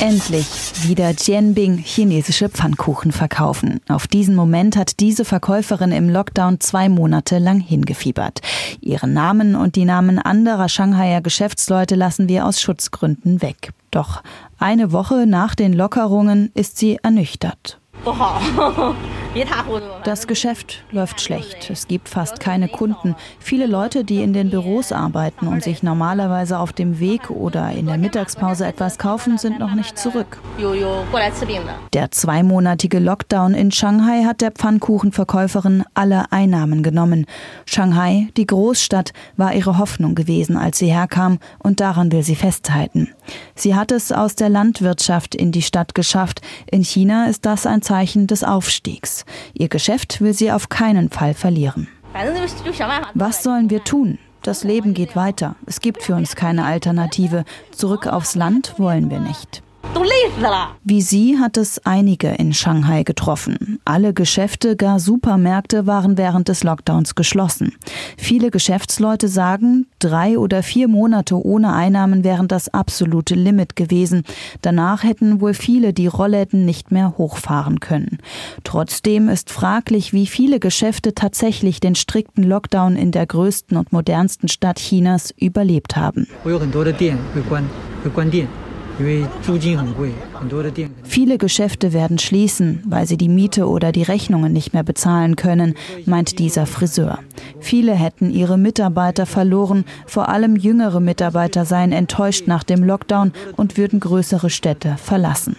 Endlich 0.01 0.47
wieder 0.89 1.11
Jianbing 1.11 1.79
chinesische 1.79 2.49
Pfannkuchen 2.49 3.13
verkaufen. 3.13 3.81
Auf 3.89 4.07
diesen 4.07 4.35
Moment 4.35 4.77
hat 4.77 5.01
diese 5.01 5.25
Verkäuferin 5.25 5.93
im 5.93 6.09
Lockdown 6.09 6.61
zwei 6.61 6.89
Monate 6.89 7.39
lang 7.39 7.61
hingefiebert. 7.61 8.41
Ihren 8.81 9.13
Namen 9.13 9.55
und 9.55 9.77
die 9.77 9.85
Namen 9.85 10.19
anderer 10.19 10.69
Shanghaier 10.69 11.21
Geschäftsleute 11.21 11.95
lassen 11.95 12.29
wir 12.29 12.47
aus 12.47 12.61
Schutzgründen 12.61 13.43
weg. 13.43 13.71
Doch 13.91 14.23
eine 14.59 14.93
Woche 14.93 15.27
nach 15.27 15.55
den 15.55 15.73
Lockerungen 15.73 16.51
ist 16.55 16.77
sie 16.79 16.99
ernüchtert. 17.03 17.79
Das 20.03 20.27
Geschäft 20.27 20.83
läuft 20.91 21.21
schlecht. 21.21 21.71
Es 21.71 21.87
gibt 21.87 22.09
fast 22.09 22.41
keine 22.41 22.67
Kunden. 22.67 23.15
Viele 23.39 23.67
Leute, 23.67 24.03
die 24.03 24.25
in 24.25 24.33
den 24.33 24.51
Büros 24.51 24.91
arbeiten 24.91 25.47
und 25.47 25.63
sich 25.63 25.85
normalerweise 25.85 26.59
auf 26.59 26.73
dem 26.73 26.99
Weg 26.99 27.31
oder 27.31 27.71
in 27.71 27.87
der 27.87 27.97
Mittagspause 27.97 28.67
etwas 28.67 28.99
kaufen, 28.99 29.39
sind 29.39 29.61
noch 29.61 29.75
nicht 29.75 29.97
zurück. 29.97 30.41
Der 31.93 32.11
zweimonatige 32.11 32.99
Lockdown 32.99 33.55
in 33.55 33.71
Shanghai 33.71 34.25
hat 34.25 34.41
der 34.41 34.51
Pfannkuchenverkäuferin 34.51 35.85
alle 35.95 36.33
Einnahmen 36.33 36.83
genommen. 36.83 37.27
Shanghai, 37.67 38.29
die 38.37 38.47
Großstadt, 38.47 39.13
war 39.37 39.55
ihre 39.55 39.79
Hoffnung 39.79 40.17
gewesen, 40.17 40.57
als 40.57 40.79
sie 40.79 40.93
herkam, 40.93 41.39
und 41.61 41.79
daran 41.79 42.11
will 42.11 42.25
sie 42.25 42.35
festhalten. 42.35 43.15
Sie 43.55 43.77
hat 43.77 43.93
es 43.93 44.11
aus 44.11 44.35
der 44.35 44.49
Landwirtschaft 44.49 45.37
in 45.37 45.53
die 45.53 45.63
Stadt 45.63 45.95
geschafft. 45.95 46.41
In 46.69 46.83
China 46.83 47.27
ist 47.27 47.47
das 47.47 47.65
ein 47.65 47.83
Zeichen 47.83 48.27
des 48.27 48.43
Aufstiegs. 48.43 49.20
Ihr 49.55 49.69
Geschäft 49.69 50.21
will 50.21 50.35
sie 50.35 50.53
auf 50.53 50.69
keinen 50.69 51.11
Fall 51.11 51.35
verlieren. 51.35 51.89
Was 53.15 53.43
sollen 53.43 53.71
wir 53.71 53.85
tun? 53.85 54.19
Das 54.43 54.65
Leben 54.65 54.95
geht 54.95 55.17
weiter. 55.17 55.57
Es 55.67 55.81
gibt 55.81 56.03
für 56.03 56.15
uns 56.15 56.35
keine 56.35 56.65
Alternative. 56.65 57.45
Zurück 57.73 58.07
aufs 58.07 58.35
Land 58.35 58.75
wollen 58.79 59.11
wir 59.11 59.21
nicht. 59.21 59.62
Wie 60.83 61.02
sie 61.02 61.38
hat 61.38 61.59
es 61.59 61.85
einige 61.85 62.28
in 62.28 62.54
Shanghai 62.54 63.02
getroffen. 63.02 63.80
Alle 63.85 64.14
Geschäfte, 64.14 64.75
gar 64.75 64.99
Supermärkte 64.99 65.87
waren 65.87 66.16
während 66.16 66.49
des 66.49 66.64
Lockdowns 66.64 67.14
geschlossen. 67.14 67.75
Viele 68.16 68.50
Geschäftsleute 68.50 69.28
sagen, 69.28 69.87
drei 69.99 70.38
oder 70.38 70.62
vier 70.62 70.88
Monate 70.88 71.37
ohne 71.37 71.75
Einnahmen 71.75 72.25
wären 72.25 72.49
das 72.49 72.73
absolute 72.73 73.35
Limit 73.35 73.76
gewesen. 73.76 74.23
Danach 74.62 75.02
hätten 75.04 75.42
wohl 75.42 75.52
viele 75.52 75.92
die 75.92 76.07
Rollläden 76.07 76.64
nicht 76.64 76.90
mehr 76.90 77.19
hochfahren 77.19 77.80
können. 77.80 78.19
Trotzdem 78.64 79.28
ist 79.28 79.50
fraglich, 79.50 80.14
wie 80.14 80.26
viele 80.26 80.61
Geschäfte 80.61 81.14
tatsächlich 81.14 81.78
den 81.78 81.95
strikten 81.95 82.45
Lockdown 82.45 82.97
in 82.97 83.11
der 83.11 83.26
größten 83.26 83.76
und 83.76 83.92
modernsten 83.92 84.49
Stadt 84.49 84.78
Chinas 84.78 85.30
überlebt 85.37 85.97
haben. 85.97 86.26
Viele 91.04 91.38
Geschäfte 91.38 91.92
werden 91.92 92.19
schließen, 92.19 92.83
weil 92.87 93.07
sie 93.07 93.16
die 93.16 93.28
Miete 93.28 93.69
oder 93.69 93.92
die 93.92 94.02
Rechnungen 94.02 94.52
nicht 94.52 94.73
mehr 94.73 94.83
bezahlen 94.83 95.37
können, 95.37 95.75
meint 96.07 96.38
dieser 96.38 96.66
Friseur. 96.66 97.19
Viele 97.61 97.95
hätten 97.95 98.30
ihre 98.30 98.59
Mitarbeiter 98.59 99.26
verloren, 99.26 99.85
vor 100.07 100.28
allem 100.28 100.57
jüngere 100.57 101.00
Mitarbeiter 101.00 101.64
seien 101.64 101.92
enttäuscht 101.92 102.47
nach 102.47 102.62
dem 102.62 102.85
Lockdown 102.85 103.33
und 103.57 103.76
würden 103.76 104.00
größere 104.00 104.50
Städte 104.50 104.97
verlassen. 105.02 105.57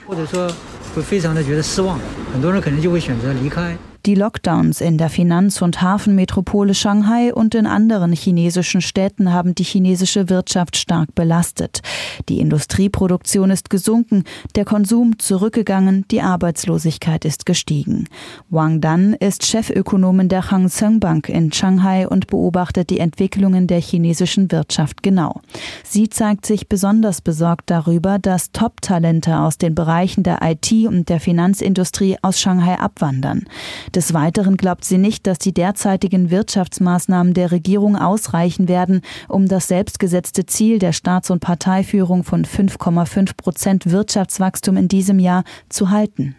Die 4.07 4.15
Lockdowns 4.15 4.81
in 4.81 4.97
der 4.97 5.09
Finanz- 5.09 5.61
und 5.61 5.83
Hafenmetropole 5.83 6.73
Shanghai 6.73 7.31
und 7.31 7.53
in 7.53 7.67
anderen 7.67 8.13
chinesischen 8.13 8.81
Städten 8.81 9.31
haben 9.31 9.53
die 9.53 9.63
chinesische 9.63 10.27
Wirtschaft 10.27 10.75
stark 10.75 11.13
belastet. 11.13 11.81
Die 12.27 12.39
Industrieproduktion 12.39 13.51
ist 13.51 13.69
gesunken, 13.69 14.23
der 14.55 14.65
Konsum 14.65 15.19
zurückgegangen, 15.19 16.05
die 16.09 16.21
Arbeitslosigkeit 16.21 17.25
ist 17.25 17.45
gestiegen. 17.45 18.07
Wang 18.49 18.81
Dan 18.81 19.13
ist 19.13 19.45
Chefökonomin 19.45 20.29
der 20.29 20.49
Hang 20.49 20.67
Seng 20.67 20.99
Bank 20.99 21.29
in 21.29 21.51
Shanghai 21.53 22.07
und 22.07 22.25
beobachtet 22.25 22.89
die 22.89 22.99
Entwicklungen 22.99 23.67
der 23.67 23.81
chinesischen 23.81 24.51
Wirtschaft 24.51 25.03
genau. 25.03 25.41
Sie 25.83 26.09
zeigt 26.09 26.47
sich 26.47 26.67
besonders 26.67 27.21
besorgt 27.21 27.69
darüber, 27.69 28.17
dass 28.17 28.51
Top-Talente 28.51 29.37
aus 29.37 29.59
den 29.59 29.75
Bereichen 29.75 30.23
der 30.23 30.39
IT 30.41 30.71
und 30.87 31.07
der 31.07 31.19
Finanzindustrie 31.19 32.17
aus 32.23 32.39
Shanghai 32.39 32.79
abwandern. 32.79 33.45
Des 33.93 34.13
Weiteren 34.13 34.55
glaubt 34.55 34.85
sie 34.85 34.97
nicht, 34.97 35.27
dass 35.27 35.37
die 35.37 35.53
derzeitigen 35.53 36.31
Wirtschaftsmaßnahmen 36.31 37.33
der 37.33 37.51
Regierung 37.51 37.97
ausreichen 37.97 38.69
werden, 38.69 39.01
um 39.27 39.49
das 39.49 39.67
selbstgesetzte 39.67 40.45
Ziel 40.45 40.79
der 40.79 40.93
Staats- 40.93 41.29
und 41.29 41.41
Parteiführung 41.41 42.23
von 42.23 42.45
5,5 42.45 43.35
Prozent 43.35 43.91
Wirtschaftswachstum 43.91 44.77
in 44.77 44.87
diesem 44.87 45.19
Jahr 45.19 45.43
zu 45.67 45.89
halten. 45.89 46.37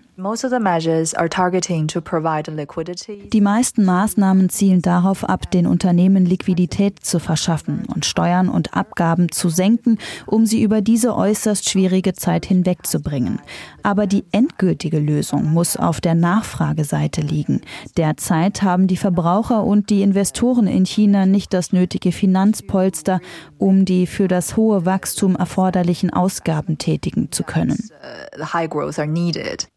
Die 3.32 3.40
meisten 3.40 3.84
Maßnahmen 3.84 4.50
zielen 4.50 4.80
darauf 4.80 5.24
ab, 5.24 5.50
den 5.50 5.66
Unternehmen 5.66 6.26
Liquidität 6.26 7.04
zu 7.04 7.18
verschaffen 7.18 7.86
und 7.92 8.04
Steuern 8.04 8.48
und 8.48 8.74
Abgaben 8.74 9.32
zu 9.32 9.48
senken, 9.48 9.98
um 10.26 10.46
sie 10.46 10.62
über 10.62 10.80
diese 10.80 11.16
äußerst 11.16 11.68
schwierige 11.68 12.12
Zeit 12.12 12.46
hinwegzubringen. 12.46 13.40
Aber 13.82 14.06
die 14.06 14.24
endgültige 14.30 15.00
Lösung 15.00 15.52
muss 15.52 15.76
auf 15.76 16.00
der 16.00 16.14
Nachfrageseite 16.14 17.20
liegen. 17.20 17.60
Derzeit 17.96 18.62
haben 18.62 18.86
die 18.86 18.96
Verbraucher 18.96 19.64
und 19.64 19.90
die 19.90 20.02
Investoren 20.02 20.68
in 20.68 20.84
China 20.86 21.26
nicht 21.26 21.52
das 21.52 21.72
nötige 21.72 22.12
Finanzpolster, 22.12 23.20
um 23.58 23.84
die 23.84 24.06
für 24.06 24.28
das 24.28 24.56
hohe 24.56 24.86
Wachstum 24.86 25.34
erforderlichen 25.36 26.12
Ausgaben 26.12 26.78
tätigen 26.78 27.32
zu 27.32 27.42
können. 27.42 27.78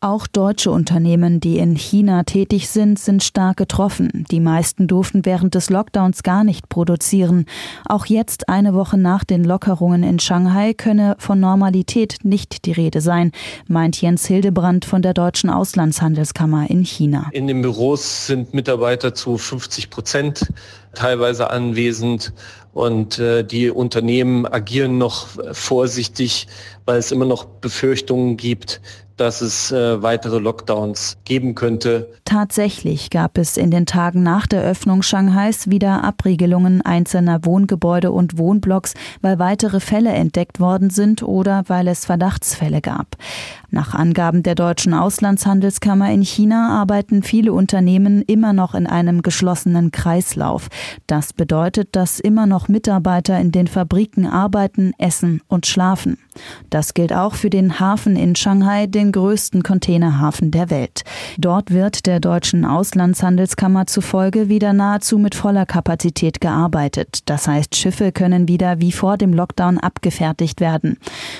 Auch 0.01 0.25
auch 0.25 0.27
deutsche 0.35 0.69
Unternehmen, 0.69 1.39
die 1.39 1.59
in 1.59 1.75
China 1.77 2.23
tätig 2.23 2.67
sind, 2.69 2.99
sind 2.99 3.23
stark 3.23 3.55
getroffen. 3.55 4.25
Die 4.31 4.41
meisten 4.41 4.87
durften 4.87 5.25
während 5.25 5.55
des 5.55 5.69
Lockdowns 5.69 6.23
gar 6.23 6.43
nicht 6.43 6.67
produzieren. 6.67 7.45
Auch 7.87 8.05
jetzt, 8.05 8.49
eine 8.49 8.73
Woche 8.73 8.97
nach 8.97 9.23
den 9.23 9.45
Lockerungen 9.45 10.03
in 10.03 10.19
Shanghai, 10.19 10.73
könne 10.73 11.15
von 11.19 11.39
Normalität 11.39 12.17
nicht 12.23 12.65
die 12.65 12.73
Rede 12.73 12.99
sein, 12.99 13.31
meint 13.67 14.01
Jens 14.01 14.25
Hildebrand 14.25 14.83
von 14.83 15.01
der 15.01 15.13
Deutschen 15.13 15.49
Auslandshandelskammer 15.49 16.69
in 16.69 16.83
China. 16.83 17.29
In 17.31 17.47
den 17.47 17.61
Büros 17.61 18.27
sind 18.27 18.53
Mitarbeiter 18.53 19.13
zu 19.13 19.37
50 19.37 19.89
Prozent 19.89 20.51
teilweise 20.95 21.49
anwesend 21.51 22.33
und 22.73 23.19
äh, 23.19 23.43
die 23.43 23.69
Unternehmen 23.69 24.45
agieren 24.45 24.97
noch 24.97 25.27
vorsichtig, 25.53 26.47
weil 26.85 26.97
es 26.97 27.11
immer 27.11 27.25
noch 27.25 27.45
Befürchtungen 27.45 28.35
gibt, 28.35 28.81
dass 29.17 29.41
es 29.41 29.71
äh, 29.71 30.01
weitere 30.01 30.39
Lockdowns 30.39 31.17
geben 31.23 31.55
könnte. 31.55 32.11
Tatsächlich 32.25 33.09
gab 33.09 33.37
es 33.37 33.55
in 33.55 33.71
den 33.71 33.85
Tagen 33.85 34.23
nach 34.23 34.45
der 34.45 34.61
Öffnung 34.63 35.01
Shanghais 35.03 35.69
wieder 35.69 36.03
Abriegelungen 36.03 36.81
einzelner 36.81 37.45
Wohngebäude 37.45 38.11
und 38.11 38.37
Wohnblocks, 38.37 38.93
weil 39.21 39.39
weitere 39.39 39.79
Fälle 39.79 40.11
entdeckt 40.11 40.59
worden 40.59 40.89
sind 40.89 41.23
oder 41.23 41.63
weil 41.67 41.87
es 41.87 42.05
Verdachtsfälle 42.05 42.81
gab. 42.81 43.15
Nach 43.75 43.93
Angaben 43.93 44.41
der 44.41 44.55
deutschen 44.55 44.93
Auslandshandelskammer 44.93 46.09
in 46.09 46.21
China 46.21 46.69
arbeiten 46.79 47.23
viele 47.23 47.51
Unternehmen 47.51 48.21
immer 48.21 48.53
noch 48.53 48.73
in 48.73 48.87
einem 48.87 49.21
geschlossenen 49.21 49.91
Kreislauf. 49.91 50.69
Das 51.07 51.33
bedeutet, 51.33 51.89
dass 51.91 52.21
immer 52.21 52.45
noch 52.45 52.69
Mitarbeiter 52.69 53.37
in 53.37 53.51
den 53.51 53.67
Fabriken 53.67 54.27
arbeiten, 54.27 54.93
essen 54.97 55.41
und 55.49 55.67
schlafen. 55.67 56.17
Das 56.69 56.93
gilt 56.93 57.13
auch 57.13 57.35
für 57.35 57.49
den 57.49 57.79
Hafen 57.79 58.15
in 58.15 58.35
Shanghai, 58.35 58.87
den 58.87 59.11
größten 59.11 59.63
Containerhafen 59.63 60.51
der 60.51 60.69
Welt. 60.69 61.03
Dort 61.37 61.71
wird 61.71 62.05
der 62.05 62.19
deutschen 62.19 62.65
Auslandshandelskammer 62.65 63.87
zufolge 63.87 64.49
wieder 64.49 64.73
nahezu 64.73 65.17
mit 65.17 65.35
voller 65.35 65.65
Kapazität 65.65 66.41
gearbeitet. 66.41 67.19
Das 67.25 67.47
heißt, 67.47 67.75
Schiffe 67.75 68.11
können 68.11 68.47
wieder 68.47 68.79
wie 68.79 68.91
vor 68.91 69.17
dem 69.17 69.33
Lockdown 69.33 69.77
abgefertigt 69.77 70.61
werden. 70.61 70.97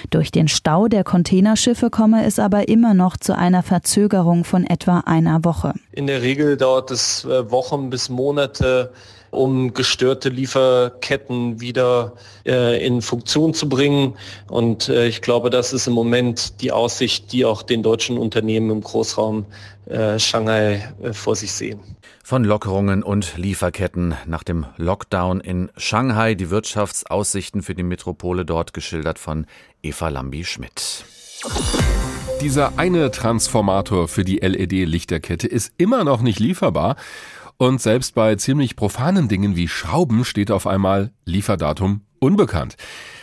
Durch 0.10 0.32
den 0.32 0.48
Stau 0.48 0.88
der 0.88 1.04
Containerschiffe 1.04 1.90
komme 1.90 2.26
es 2.26 2.40
aber 2.40 2.68
immer 2.68 2.94
noch 2.94 3.18
zu 3.18 3.36
einer 3.36 3.64
Verzögerung 3.64 4.44
von 4.44 4.66
etwa 4.66 5.00
einer 5.06 5.44
Woche. 5.44 5.74
In 5.92 6.08
der 6.08 6.22
Regel 6.22 6.58
dauert 6.58 6.92
es 6.92 7.26
äh, 7.26 7.52
Wochen 7.52 7.90
bis 7.90 8.10
Monate, 8.10 8.92
um 9.36 9.74
gestörte 9.74 10.30
Lieferketten 10.30 11.62
wieder 11.62 12.14
äh, 12.46 12.86
in 12.86 13.02
Funktion 13.02 13.54
zu 13.54 13.70
bringen. 13.70 14.16
Und 14.48 14.90
äh, 14.90 15.08
ich 15.08 15.22
glaube, 15.22 15.50
das 15.50 15.74
ist 15.74 15.88
im 15.88 15.94
Moment 15.94 16.62
die 16.62 16.72
Aussicht, 16.72 17.32
die 17.32 17.46
auch 17.46 17.62
den 17.62 17.84
deutschen 17.84 18.18
Unternehmen 18.18 18.70
im 18.70 18.82
Großraum 18.82 19.46
äh, 19.86 20.18
Shanghai 20.20 20.94
äh, 21.02 21.14
vor 21.14 21.36
sich 21.36 21.52
sehen. 21.52 21.80
Von 22.24 22.44
Lockerungen 22.44 23.04
und 23.04 23.38
Lieferketten 23.38 24.16
nach 24.26 24.44
dem 24.44 24.66
Lockdown 24.78 25.42
in 25.42 25.70
Shanghai, 25.78 26.34
die 26.34 26.50
Wirtschaftsaussichten 26.50 27.62
für 27.62 27.76
die 27.76 27.84
Metropole 27.84 28.46
dort 28.46 28.74
geschildert 28.74 29.20
von 29.20 29.46
Eva 29.84 30.10
Lambi-Schmidt. 30.10 31.06
Dieser 32.42 32.78
eine 32.78 33.12
Transformator 33.12 34.08
für 34.08 34.24
die 34.24 34.38
LED-Lichterkette 34.38 35.48
ist 35.48 35.72
immer 35.78 36.04
noch 36.04 36.22
nicht 36.22 36.40
lieferbar. 36.40 36.96
Und 37.58 37.82
selbst 37.82 38.16
bei 38.16 38.36
ziemlich 38.36 38.76
profanen 38.76 39.30
Dingen 39.30 39.56
wie 39.56 39.68
Schrauben 39.68 40.26
steht 40.26 40.52
auf 40.52 40.68
einmal 40.68 41.12
Lieferdatum 41.26 42.02
unbekannt. 42.20 42.76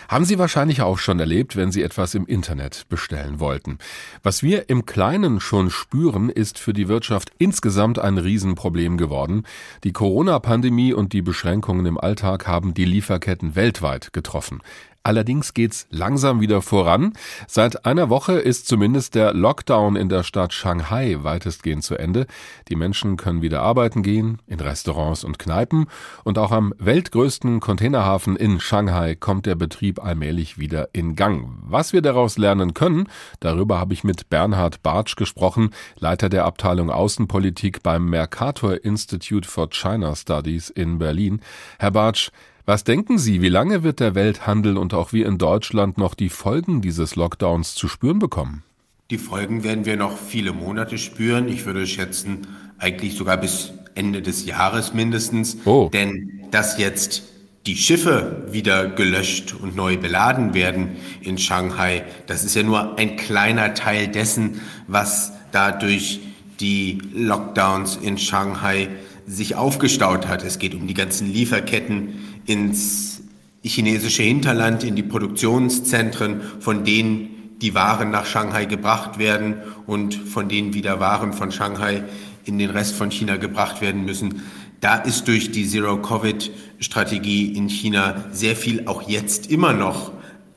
Haben 0.09 0.25
Sie 0.25 0.39
wahrscheinlich 0.39 0.83
auch 0.83 0.99
schon 0.99 1.21
erlebt, 1.21 1.57
wenn 1.57 1.73
Sie 1.73 1.83
etwas 1.83 2.15
im 2.15 2.27
Internet 2.27 2.87
bestellen 2.89 3.41
wollten. 3.41 3.79
Was 4.23 4.43
wir 4.43 4.69
im 4.69 4.85
Kleinen 4.85 5.41
schon 5.41 5.71
spüren, 5.71 6.29
ist 6.29 6.59
für 6.59 6.75
die 6.75 6.89
Wirtschaft 6.89 7.33
insgesamt 7.39 7.99
ein 7.99 8.19
Riesenproblem 8.19 8.99
geworden. 8.99 9.45
Die 9.85 9.93
Corona-Pandemie 9.93 10.93
und 10.93 11.15
die 11.15 11.23
Beschränkungen 11.23 11.87
im 11.87 11.99
Alltag 11.99 12.47
haben 12.47 12.75
die 12.75 12.85
Lieferketten 12.85 13.55
weltweit 13.55 14.13
getroffen. 14.13 14.61
Allerdings 15.05 15.53
geht's 15.53 15.87
langsam 15.91 16.41
wieder 16.41 16.63
voran. 16.63 17.15
Seit 17.49 17.85
einer 17.87 18.09
Woche 18.09 18.35
ist 18.35 18.69
zumindest 18.69 19.17
der 19.17 19.35
Lockdown 19.35 19.97
in 19.97 20.09
der 20.09 20.23
Stadt 20.23 20.53
Shanghai 20.53 21.19
weitestgehend 21.23 21.83
zu 21.83 21.97
Ende. 21.97 22.27
Die 22.69 22.77
Menschen 22.77 23.17
können 23.17 23.43
wieder 23.43 23.63
arbeiten 23.63 24.05
gehen, 24.05 24.39
in 24.47 24.61
Restaurants 24.61 25.25
und 25.25 25.41
Kneipen. 25.41 25.87
Und 26.23 26.39
auch 26.39 26.53
am 26.53 26.73
weltgrößten 26.79 27.59
Containerhafen 27.59 28.37
in 28.37 28.61
Shanghai 28.61 29.17
kommt 29.17 29.47
der 29.47 29.57
Betrieb 29.57 30.05
allmählich 30.05 30.59
wieder 30.59 30.89
in 30.93 31.17
Gang. 31.17 31.49
Was 31.63 31.93
wir 31.93 32.03
daraus 32.03 32.39
lernen 32.39 32.73
können, 32.73 33.09
darüber 33.41 33.81
habe 33.81 33.95
ich 33.95 34.05
mit 34.05 34.31
Bernhard 34.31 34.83
Bartsch 34.85 35.17
gesprochen, 35.17 35.71
Leiter 35.99 36.29
der 36.29 36.45
Abteilung 36.45 36.91
Außenpolitik 36.91 37.83
beim 37.83 38.09
Mercator 38.09 38.85
Institute 38.85 39.49
for 39.49 39.69
China 39.71 40.15
Studies 40.15 40.71
in 40.71 40.99
Berlin. 40.99 41.41
Herr 41.81 41.91
Bartsch, 41.91 42.31
was 42.65 42.85
denken 42.85 43.19
Sie, 43.19 43.43
wie 43.43 43.49
lange 43.49 43.83
wird 43.83 44.01
der 44.01 44.15
Welthandel 44.15 44.77
und 44.77 44.95
auch 44.95 45.13
wir 45.13 45.27
in 45.27 45.39
Deutschland 45.39 45.99
noch 45.99 46.15
die 46.15 46.29
Folgen 46.29 46.81
dieses 46.81 47.17
Lockdowns 47.17 47.75
zu 47.75 47.89
spüren 47.89 48.19
bekommen? 48.19 48.63
Die 49.11 49.19
Folgen 49.19 49.65
werden 49.65 49.85
wir 49.85 49.97
noch 49.97 50.17
viele 50.17 50.53
Monate 50.53 50.97
spüren. 50.97 51.49
Ich 51.49 51.67
würde 51.67 51.87
schätzen, 51.87 52.47
eigentlich 52.79 53.17
sogar 53.17 53.37
bis 53.37 53.73
Ende 53.95 54.23
des 54.23 54.47
Jahres 54.47 54.95
mindestens. 54.95 55.59
Oh. 55.65 55.91
Denn 55.93 56.45
dass 56.51 56.79
jetzt 56.79 57.25
die 57.67 57.77
Schiffe 57.77 58.47
wieder 58.51 58.89
gelöscht 58.89 59.55
und 59.55 59.77
neu 59.77 59.97
beladen 59.97 60.55
werden 60.55 60.97
in 61.21 61.39
Shanghai, 61.39 62.05
das 62.27 62.45
ist 62.45 62.57
ja 62.57 62.63
nur 62.63 62.99
ein 62.99 63.17
kleiner 63.17 63.75
Teil 63.75 64.09
dessen, 64.09 64.61
was 64.89 65.33
dadurch 65.53 66.21
die 66.63 66.99
Lockdowns 67.13 67.99
in 68.01 68.17
Shanghai 68.17 68.89
sich 69.27 69.57
aufgestaut 69.57 70.29
hat. 70.29 70.45
Es 70.45 70.59
geht 70.59 70.75
um 70.75 70.87
die 70.87 70.95
ganzen 70.95 71.31
Lieferketten, 71.31 72.15
ins 72.47 73.21
chinesische 73.63 74.23
Hinterland, 74.23 74.83
in 74.85 74.97
die 74.97 75.03
Produktionszentren, 75.03 76.41
von 76.61 76.85
denen 76.85 77.59
die 77.61 77.75
Waren 77.75 78.11
nach 78.11 78.27
Shanghai 78.27 78.65
gebracht 78.65 79.19
werden 79.19 79.57
und 79.87 80.15
von 80.15 80.49
denen 80.49 80.75
wieder 80.75 80.99
Waren 80.99 81.33
von 81.33 81.53
Shanghai 81.53 82.05
in 82.45 82.59
den 82.59 82.71
Rest 82.71 82.95
von 82.97 83.11
China 83.11 83.37
gebracht 83.37 83.81
werden 83.81 84.05
müssen. 84.05 84.43
Da 84.81 84.97
ist 84.97 85.29
durch 85.29 85.53
die 85.53 85.69
Zero-Covid-Strategie 85.69 87.53
in 87.57 87.69
China 87.69 88.25
sehr 88.33 88.57
viel 88.57 88.89
auch 88.89 89.09
jetzt 89.09 89.49
immer 89.49 89.73
noch 89.73 90.11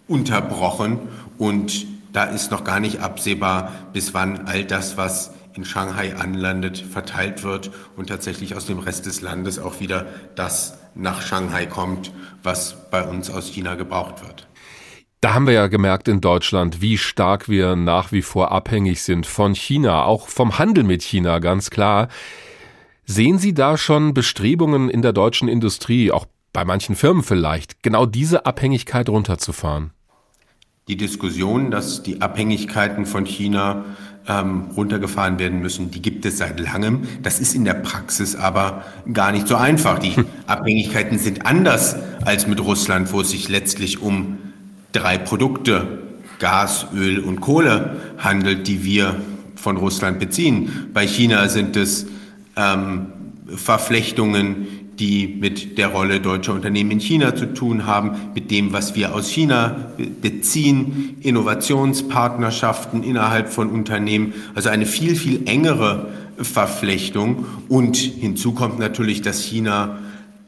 unterbrochen 0.07 0.99
und 1.37 1.85
da 2.11 2.23
ist 2.23 2.49
noch 2.49 2.63
gar 2.63 2.79
nicht 2.79 3.01
absehbar, 3.01 3.71
bis 3.93 4.15
wann 4.15 4.47
all 4.47 4.63
das, 4.63 4.97
was 4.97 5.34
in 5.55 5.65
Shanghai 5.65 6.15
anlandet, 6.15 6.77
verteilt 6.77 7.43
wird 7.43 7.71
und 7.95 8.07
tatsächlich 8.07 8.55
aus 8.55 8.65
dem 8.65 8.79
Rest 8.79 9.05
des 9.05 9.21
Landes 9.21 9.57
auch 9.59 9.79
wieder 9.79 10.05
das 10.35 10.77
nach 10.95 11.21
Shanghai 11.21 11.65
kommt, 11.65 12.11
was 12.43 12.89
bei 12.89 13.03
uns 13.03 13.29
aus 13.29 13.47
China 13.47 13.75
gebraucht 13.75 14.21
wird. 14.21 14.47
Da 15.21 15.33
haben 15.33 15.47
wir 15.47 15.53
ja 15.53 15.67
gemerkt 15.67 16.07
in 16.07 16.21
Deutschland, 16.21 16.81
wie 16.81 16.97
stark 16.97 17.49
wir 17.49 17.75
nach 17.75 18.11
wie 18.11 18.21
vor 18.21 18.51
abhängig 18.51 19.01
sind 19.01 19.25
von 19.25 19.55
China, 19.55 20.03
auch 20.03 20.27
vom 20.27 20.59
Handel 20.59 20.83
mit 20.83 21.01
China, 21.01 21.39
ganz 21.39 21.69
klar. 21.69 22.09
Sehen 23.05 23.39
Sie 23.39 23.53
da 23.53 23.77
schon 23.77 24.13
Bestrebungen 24.13 24.89
in 24.89 25.01
der 25.01 25.13
deutschen 25.13 25.47
Industrie, 25.47 26.11
auch 26.11 26.25
bei 26.53 26.63
manchen 26.63 26.95
Firmen 26.95 27.23
vielleicht, 27.23 27.81
genau 27.81 28.05
diese 28.05 28.45
Abhängigkeit 28.45 29.09
runterzufahren? 29.09 29.91
Die 30.87 30.97
Diskussion, 30.97 31.71
dass 31.71 32.03
die 32.03 32.21
Abhängigkeiten 32.21 33.07
von 33.07 33.25
China 33.25 33.85
ähm, 34.27 34.65
runtergefahren 34.75 35.39
werden 35.39 35.61
müssen, 35.61 35.91
die 35.91 36.01
gibt 36.01 36.25
es 36.25 36.37
seit 36.37 36.59
langem. 36.59 37.03
Das 37.21 37.39
ist 37.39 37.53
in 37.53 37.65
der 37.65 37.75
Praxis 37.75 38.35
aber 38.35 38.83
gar 39.13 39.31
nicht 39.31 39.47
so 39.47 39.55
einfach. 39.55 39.99
Die 39.99 40.15
Abhängigkeiten 40.47 41.19
sind 41.19 41.45
anders 41.45 41.95
als 42.23 42.47
mit 42.47 42.59
Russland, 42.59 43.11
wo 43.13 43.21
es 43.21 43.31
sich 43.31 43.49
letztlich 43.49 44.01
um 44.01 44.37
drei 44.91 45.17
Produkte, 45.17 45.99
Gas, 46.39 46.87
Öl 46.93 47.19
und 47.19 47.39
Kohle 47.39 47.97
handelt, 48.17 48.67
die 48.67 48.83
wir 48.83 49.15
von 49.55 49.77
Russland 49.77 50.19
beziehen. 50.19 50.89
Bei 50.93 51.07
China 51.07 51.47
sind 51.47 51.75
es 51.75 52.07
ähm, 52.55 53.07
Verflechtungen, 53.47 54.67
die 54.99 55.27
mit 55.27 55.77
der 55.77 55.89
Rolle 55.89 56.19
deutscher 56.19 56.53
Unternehmen 56.53 56.91
in 56.91 56.99
China 56.99 57.35
zu 57.35 57.53
tun 57.53 57.85
haben, 57.85 58.11
mit 58.33 58.51
dem, 58.51 58.71
was 58.73 58.95
wir 58.95 59.13
aus 59.13 59.29
China 59.29 59.91
beziehen, 60.21 61.17
Innovationspartnerschaften 61.21 63.03
innerhalb 63.03 63.49
von 63.49 63.69
Unternehmen, 63.69 64.33
also 64.53 64.69
eine 64.69 64.85
viel, 64.85 65.15
viel 65.15 65.47
engere 65.47 66.07
Verflechtung. 66.37 67.45
Und 67.67 67.97
hinzu 67.97 68.53
kommt 68.53 68.79
natürlich, 68.79 69.21
dass 69.21 69.43
China 69.43 69.99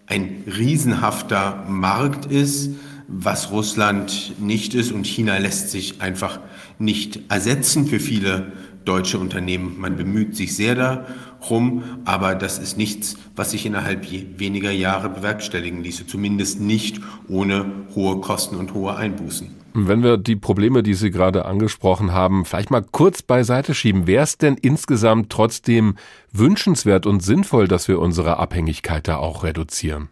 ein 0.08 0.44
riesenhafter 0.46 1.66
Markt 1.68 2.26
ist, 2.32 2.72
was 3.08 3.52
Russland 3.52 4.34
nicht 4.40 4.74
ist. 4.74 4.92
Und 4.92 5.06
China 5.06 5.38
lässt 5.38 5.72
sich 5.72 6.02
einfach 6.02 6.40
nicht 6.80 7.20
ersetzen 7.30 7.88
für 7.88 8.00
viele 8.00 8.52
deutsche 8.86 9.20
Unternehmen. 9.20 9.76
Man 9.80 9.98
bemüht 9.98 10.36
sich 10.36 10.56
sehr 10.56 11.06
darum, 11.48 11.84
aber 12.06 12.36
das 12.36 12.60
ist 12.60 12.78
nichts, 12.78 13.18
was 13.36 13.52
sich 13.52 13.66
innerhalb 13.66 14.10
weniger 14.12 14.72
Jahre 14.72 15.10
bewerkstelligen 15.10 15.84
ließe, 15.84 16.08
zumindest 16.08 16.60
nicht 16.60 17.02
ohne 17.28 17.66
hohe 17.96 18.20
Kosten 18.22 18.56
und 18.56 18.74
hohe 18.74 18.96
Einbußen. 18.96 19.56
Wenn 19.74 20.02
wir 20.02 20.18
die 20.18 20.36
Probleme, 20.36 20.82
die 20.82 20.96
Sie 20.96 21.12
gerade 21.12 21.46
angesprochen 21.46 22.12
haben, 22.12 22.46
vielleicht 22.46 22.72
mal 22.72 22.82
kurz 22.82 23.22
beiseite 23.22 23.76
schieben, 23.76 24.08
wäre 24.08 24.24
es 24.24 24.38
denn 24.38 24.56
insgesamt 24.56 25.30
trotzdem 25.30 25.96
wünschenswert 26.32 27.06
und 27.06 27.22
sinnvoll, 27.22 27.68
dass 27.68 27.88
wir 27.88 28.00
unsere 28.00 28.38
Abhängigkeit 28.38 29.08
da 29.08 29.18
auch 29.18 29.44
reduzieren? 29.44 30.10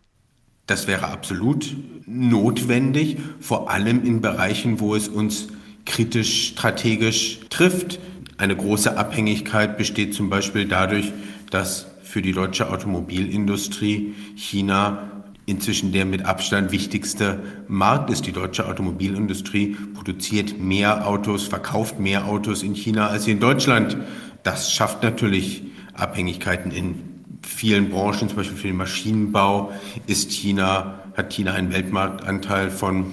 Das 0.68 0.88
wäre 0.88 1.08
absolut 1.08 1.76
notwendig, 2.06 3.18
vor 3.40 3.70
allem 3.70 4.04
in 4.04 4.22
Bereichen, 4.22 4.80
wo 4.80 4.96
es 4.96 5.08
uns 5.08 5.48
kritisch 5.86 6.50
strategisch 6.50 7.40
trifft. 7.50 8.00
Eine 8.38 8.56
große 8.56 8.98
Abhängigkeit 8.98 9.78
besteht 9.78 10.14
zum 10.14 10.30
Beispiel 10.30 10.68
dadurch, 10.68 11.14
dass 11.52 11.88
für 12.04 12.22
die 12.22 12.34
deutsche 12.34 12.70
Automobilindustrie 12.70 14.14
China 14.36 15.12
inzwischen 15.46 15.92
der 15.92 16.06
mit 16.06 16.26
Abstand 16.26 16.72
wichtigste 16.72 17.40
Markt 17.68 18.10
ist. 18.10 18.26
Die 18.26 18.32
deutsche 18.32 18.68
Automobilindustrie 18.68 19.78
produziert 19.94 20.60
mehr 20.60 21.08
Autos, 21.08 21.46
verkauft 21.46 22.00
mehr 22.00 22.26
Autos 22.26 22.64
in 22.64 22.74
China 22.74 23.08
als 23.08 23.28
in 23.28 23.40
Deutschland. 23.40 23.98
Das 24.44 24.72
schafft 24.72 25.04
natürlich 25.04 25.64
Abhängigkeiten 25.94 26.72
in 26.72 26.96
vielen 27.42 27.90
Branchen, 27.90 28.28
zum 28.28 28.38
Beispiel 28.38 28.58
für 28.58 28.68
den 28.68 28.78
Maschinenbau 28.78 29.72
ist 30.08 30.32
China, 30.32 31.00
hat 31.16 31.32
China 31.32 31.54
einen 31.54 31.72
Weltmarktanteil 31.72 32.72
von 32.72 33.06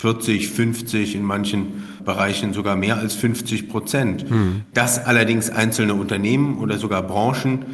40, 0.00 0.48
50, 0.48 1.14
in 1.14 1.22
manchen 1.22 1.84
Bereichen 2.06 2.54
sogar 2.54 2.74
mehr 2.74 2.96
als 2.96 3.14
50 3.16 3.68
Prozent. 3.68 4.30
Mhm. 4.30 4.62
Dass 4.72 5.04
allerdings 5.04 5.50
einzelne 5.50 5.92
Unternehmen 5.92 6.56
oder 6.56 6.78
sogar 6.78 7.02
Branchen 7.02 7.66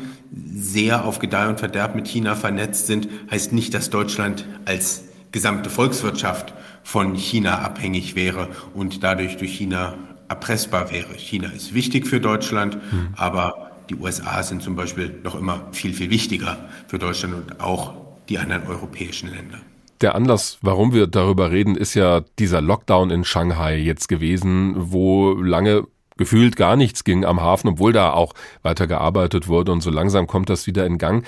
sehr 0.52 1.04
auf 1.04 1.20
Gedeih 1.20 1.48
und 1.48 1.60
Verderb 1.60 1.94
mit 1.94 2.08
China 2.08 2.34
vernetzt 2.34 2.88
sind, 2.88 3.06
heißt 3.30 3.52
nicht, 3.52 3.74
dass 3.74 3.90
Deutschland 3.90 4.44
als 4.64 5.04
gesamte 5.30 5.70
Volkswirtschaft 5.70 6.52
von 6.82 7.14
China 7.14 7.60
abhängig 7.60 8.16
wäre 8.16 8.48
und 8.74 9.04
dadurch 9.04 9.36
durch 9.36 9.56
China 9.56 9.94
erpressbar 10.28 10.90
wäre. 10.90 11.14
China 11.14 11.50
ist 11.50 11.74
wichtig 11.74 12.08
für 12.08 12.18
Deutschland, 12.18 12.74
mhm. 12.74 13.10
aber 13.14 13.70
die 13.88 13.94
USA 13.94 14.42
sind 14.42 14.64
zum 14.64 14.74
Beispiel 14.74 15.14
noch 15.22 15.36
immer 15.36 15.68
viel, 15.70 15.92
viel 15.92 16.10
wichtiger 16.10 16.58
für 16.88 16.98
Deutschland 16.98 17.34
und 17.34 17.60
auch 17.60 17.94
die 18.28 18.38
anderen 18.38 18.66
europäischen 18.66 19.30
Länder. 19.30 19.60
Der 20.00 20.14
Anlass, 20.14 20.58
warum 20.60 20.92
wir 20.92 21.06
darüber 21.06 21.50
reden, 21.50 21.76
ist 21.76 21.94
ja 21.94 22.22
dieser 22.38 22.60
Lockdown 22.60 23.10
in 23.10 23.24
Shanghai 23.24 23.76
jetzt 23.78 24.08
gewesen, 24.08 24.74
wo 24.76 25.32
lange 25.32 25.84
gefühlt 26.16 26.56
gar 26.56 26.76
nichts 26.76 27.04
ging 27.04 27.24
am 27.24 27.40
Hafen, 27.40 27.68
obwohl 27.68 27.92
da 27.92 28.12
auch 28.12 28.34
weiter 28.62 28.86
gearbeitet 28.86 29.48
wurde 29.48 29.72
und 29.72 29.82
so 29.82 29.90
langsam 29.90 30.26
kommt 30.26 30.50
das 30.50 30.66
wieder 30.66 30.86
in 30.86 30.98
Gang. 30.98 31.24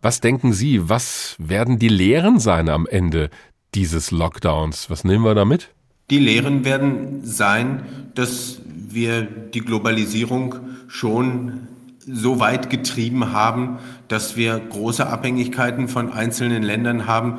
Was 0.00 0.20
denken 0.20 0.52
Sie, 0.52 0.88
was 0.88 1.36
werden 1.38 1.78
die 1.78 1.88
Lehren 1.88 2.40
sein 2.40 2.68
am 2.68 2.86
Ende 2.86 3.30
dieses 3.74 4.10
Lockdowns? 4.10 4.90
Was 4.90 5.04
nehmen 5.04 5.24
wir 5.24 5.34
da 5.34 5.44
mit? 5.44 5.70
Die 6.10 6.18
Lehren 6.18 6.64
werden 6.64 7.20
sein, 7.24 7.84
dass 8.14 8.60
wir 8.66 9.22
die 9.22 9.60
Globalisierung 9.60 10.56
schon 10.88 11.68
so 12.04 12.40
weit 12.40 12.68
getrieben 12.68 13.32
haben, 13.32 13.78
dass 14.08 14.36
wir 14.36 14.58
große 14.58 15.06
Abhängigkeiten 15.06 15.88
von 15.88 16.12
einzelnen 16.12 16.62
Ländern 16.64 17.06
haben, 17.06 17.38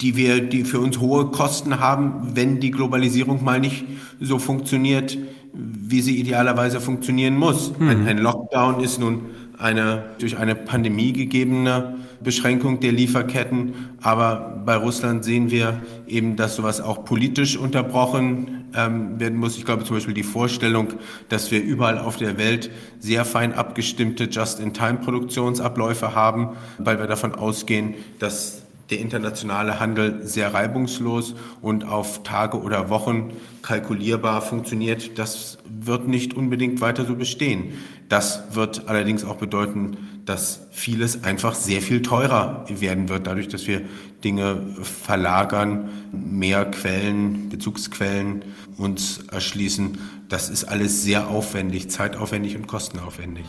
die 0.00 0.16
wir, 0.16 0.40
die 0.40 0.64
für 0.64 0.80
uns 0.80 0.98
hohe 0.98 1.26
Kosten 1.26 1.78
haben, 1.78 2.32
wenn 2.34 2.60
die 2.60 2.70
Globalisierung 2.70 3.44
mal 3.44 3.60
nicht 3.60 3.84
so 4.20 4.38
funktioniert, 4.38 5.16
wie 5.52 6.00
sie 6.00 6.18
idealerweise 6.18 6.80
funktionieren 6.80 7.36
muss. 7.36 7.72
Hm. 7.78 7.88
Ein, 7.88 8.08
ein 8.08 8.18
Lockdown 8.18 8.80
ist 8.80 8.98
nun 8.98 9.26
eine 9.58 10.04
durch 10.18 10.38
eine 10.38 10.54
Pandemie 10.54 11.12
gegebene 11.12 11.96
Beschränkung 12.22 12.80
der 12.80 12.92
Lieferketten. 12.92 13.74
Aber 14.00 14.62
bei 14.64 14.76
Russland 14.76 15.24
sehen 15.24 15.50
wir 15.50 15.82
eben, 16.06 16.36
dass 16.36 16.56
sowas 16.56 16.80
auch 16.80 17.04
politisch 17.04 17.56
unterbrochen 17.56 18.64
ähm, 18.74 19.20
werden 19.20 19.38
muss. 19.38 19.56
Ich 19.56 19.64
glaube 19.64 19.84
zum 19.84 19.96
Beispiel 19.96 20.14
die 20.14 20.22
Vorstellung, 20.22 20.94
dass 21.28 21.50
wir 21.50 21.62
überall 21.62 21.98
auf 21.98 22.16
der 22.16 22.38
Welt 22.38 22.70
sehr 22.98 23.24
fein 23.24 23.52
abgestimmte 23.52 24.24
Just-in-Time-Produktionsabläufe 24.24 26.14
haben, 26.14 26.50
weil 26.78 26.98
wir 26.98 27.06
davon 27.06 27.34
ausgehen, 27.34 27.94
dass 28.18 28.61
der 28.90 28.98
internationale 28.98 29.80
Handel 29.80 30.26
sehr 30.26 30.52
reibungslos 30.52 31.34
und 31.60 31.84
auf 31.84 32.22
Tage 32.22 32.60
oder 32.60 32.88
Wochen 32.88 33.32
kalkulierbar 33.62 34.42
funktioniert, 34.42 35.18
das 35.18 35.58
wird 35.68 36.08
nicht 36.08 36.34
unbedingt 36.34 36.80
weiter 36.80 37.04
so 37.04 37.14
bestehen. 37.14 37.74
Das 38.08 38.42
wird 38.52 38.88
allerdings 38.88 39.24
auch 39.24 39.36
bedeuten, 39.36 39.96
dass 40.26 40.66
vieles 40.70 41.24
einfach 41.24 41.54
sehr 41.54 41.80
viel 41.80 42.02
teurer 42.02 42.64
werden 42.68 43.08
wird, 43.08 43.26
dadurch, 43.26 43.48
dass 43.48 43.66
wir 43.66 43.82
Dinge 44.22 44.60
verlagern, 44.82 45.88
mehr 46.12 46.64
Quellen, 46.66 47.48
Bezugsquellen 47.48 48.44
uns 48.76 49.24
erschließen. 49.30 49.98
Das 50.28 50.48
ist 50.48 50.64
alles 50.64 51.02
sehr 51.02 51.28
aufwendig, 51.28 51.90
zeitaufwendig 51.90 52.56
und 52.56 52.66
kostenaufwendig. 52.66 53.46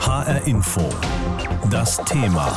HR 0.00 0.46
Info. 0.46 0.88
Das 1.70 1.96
Thema. 2.04 2.56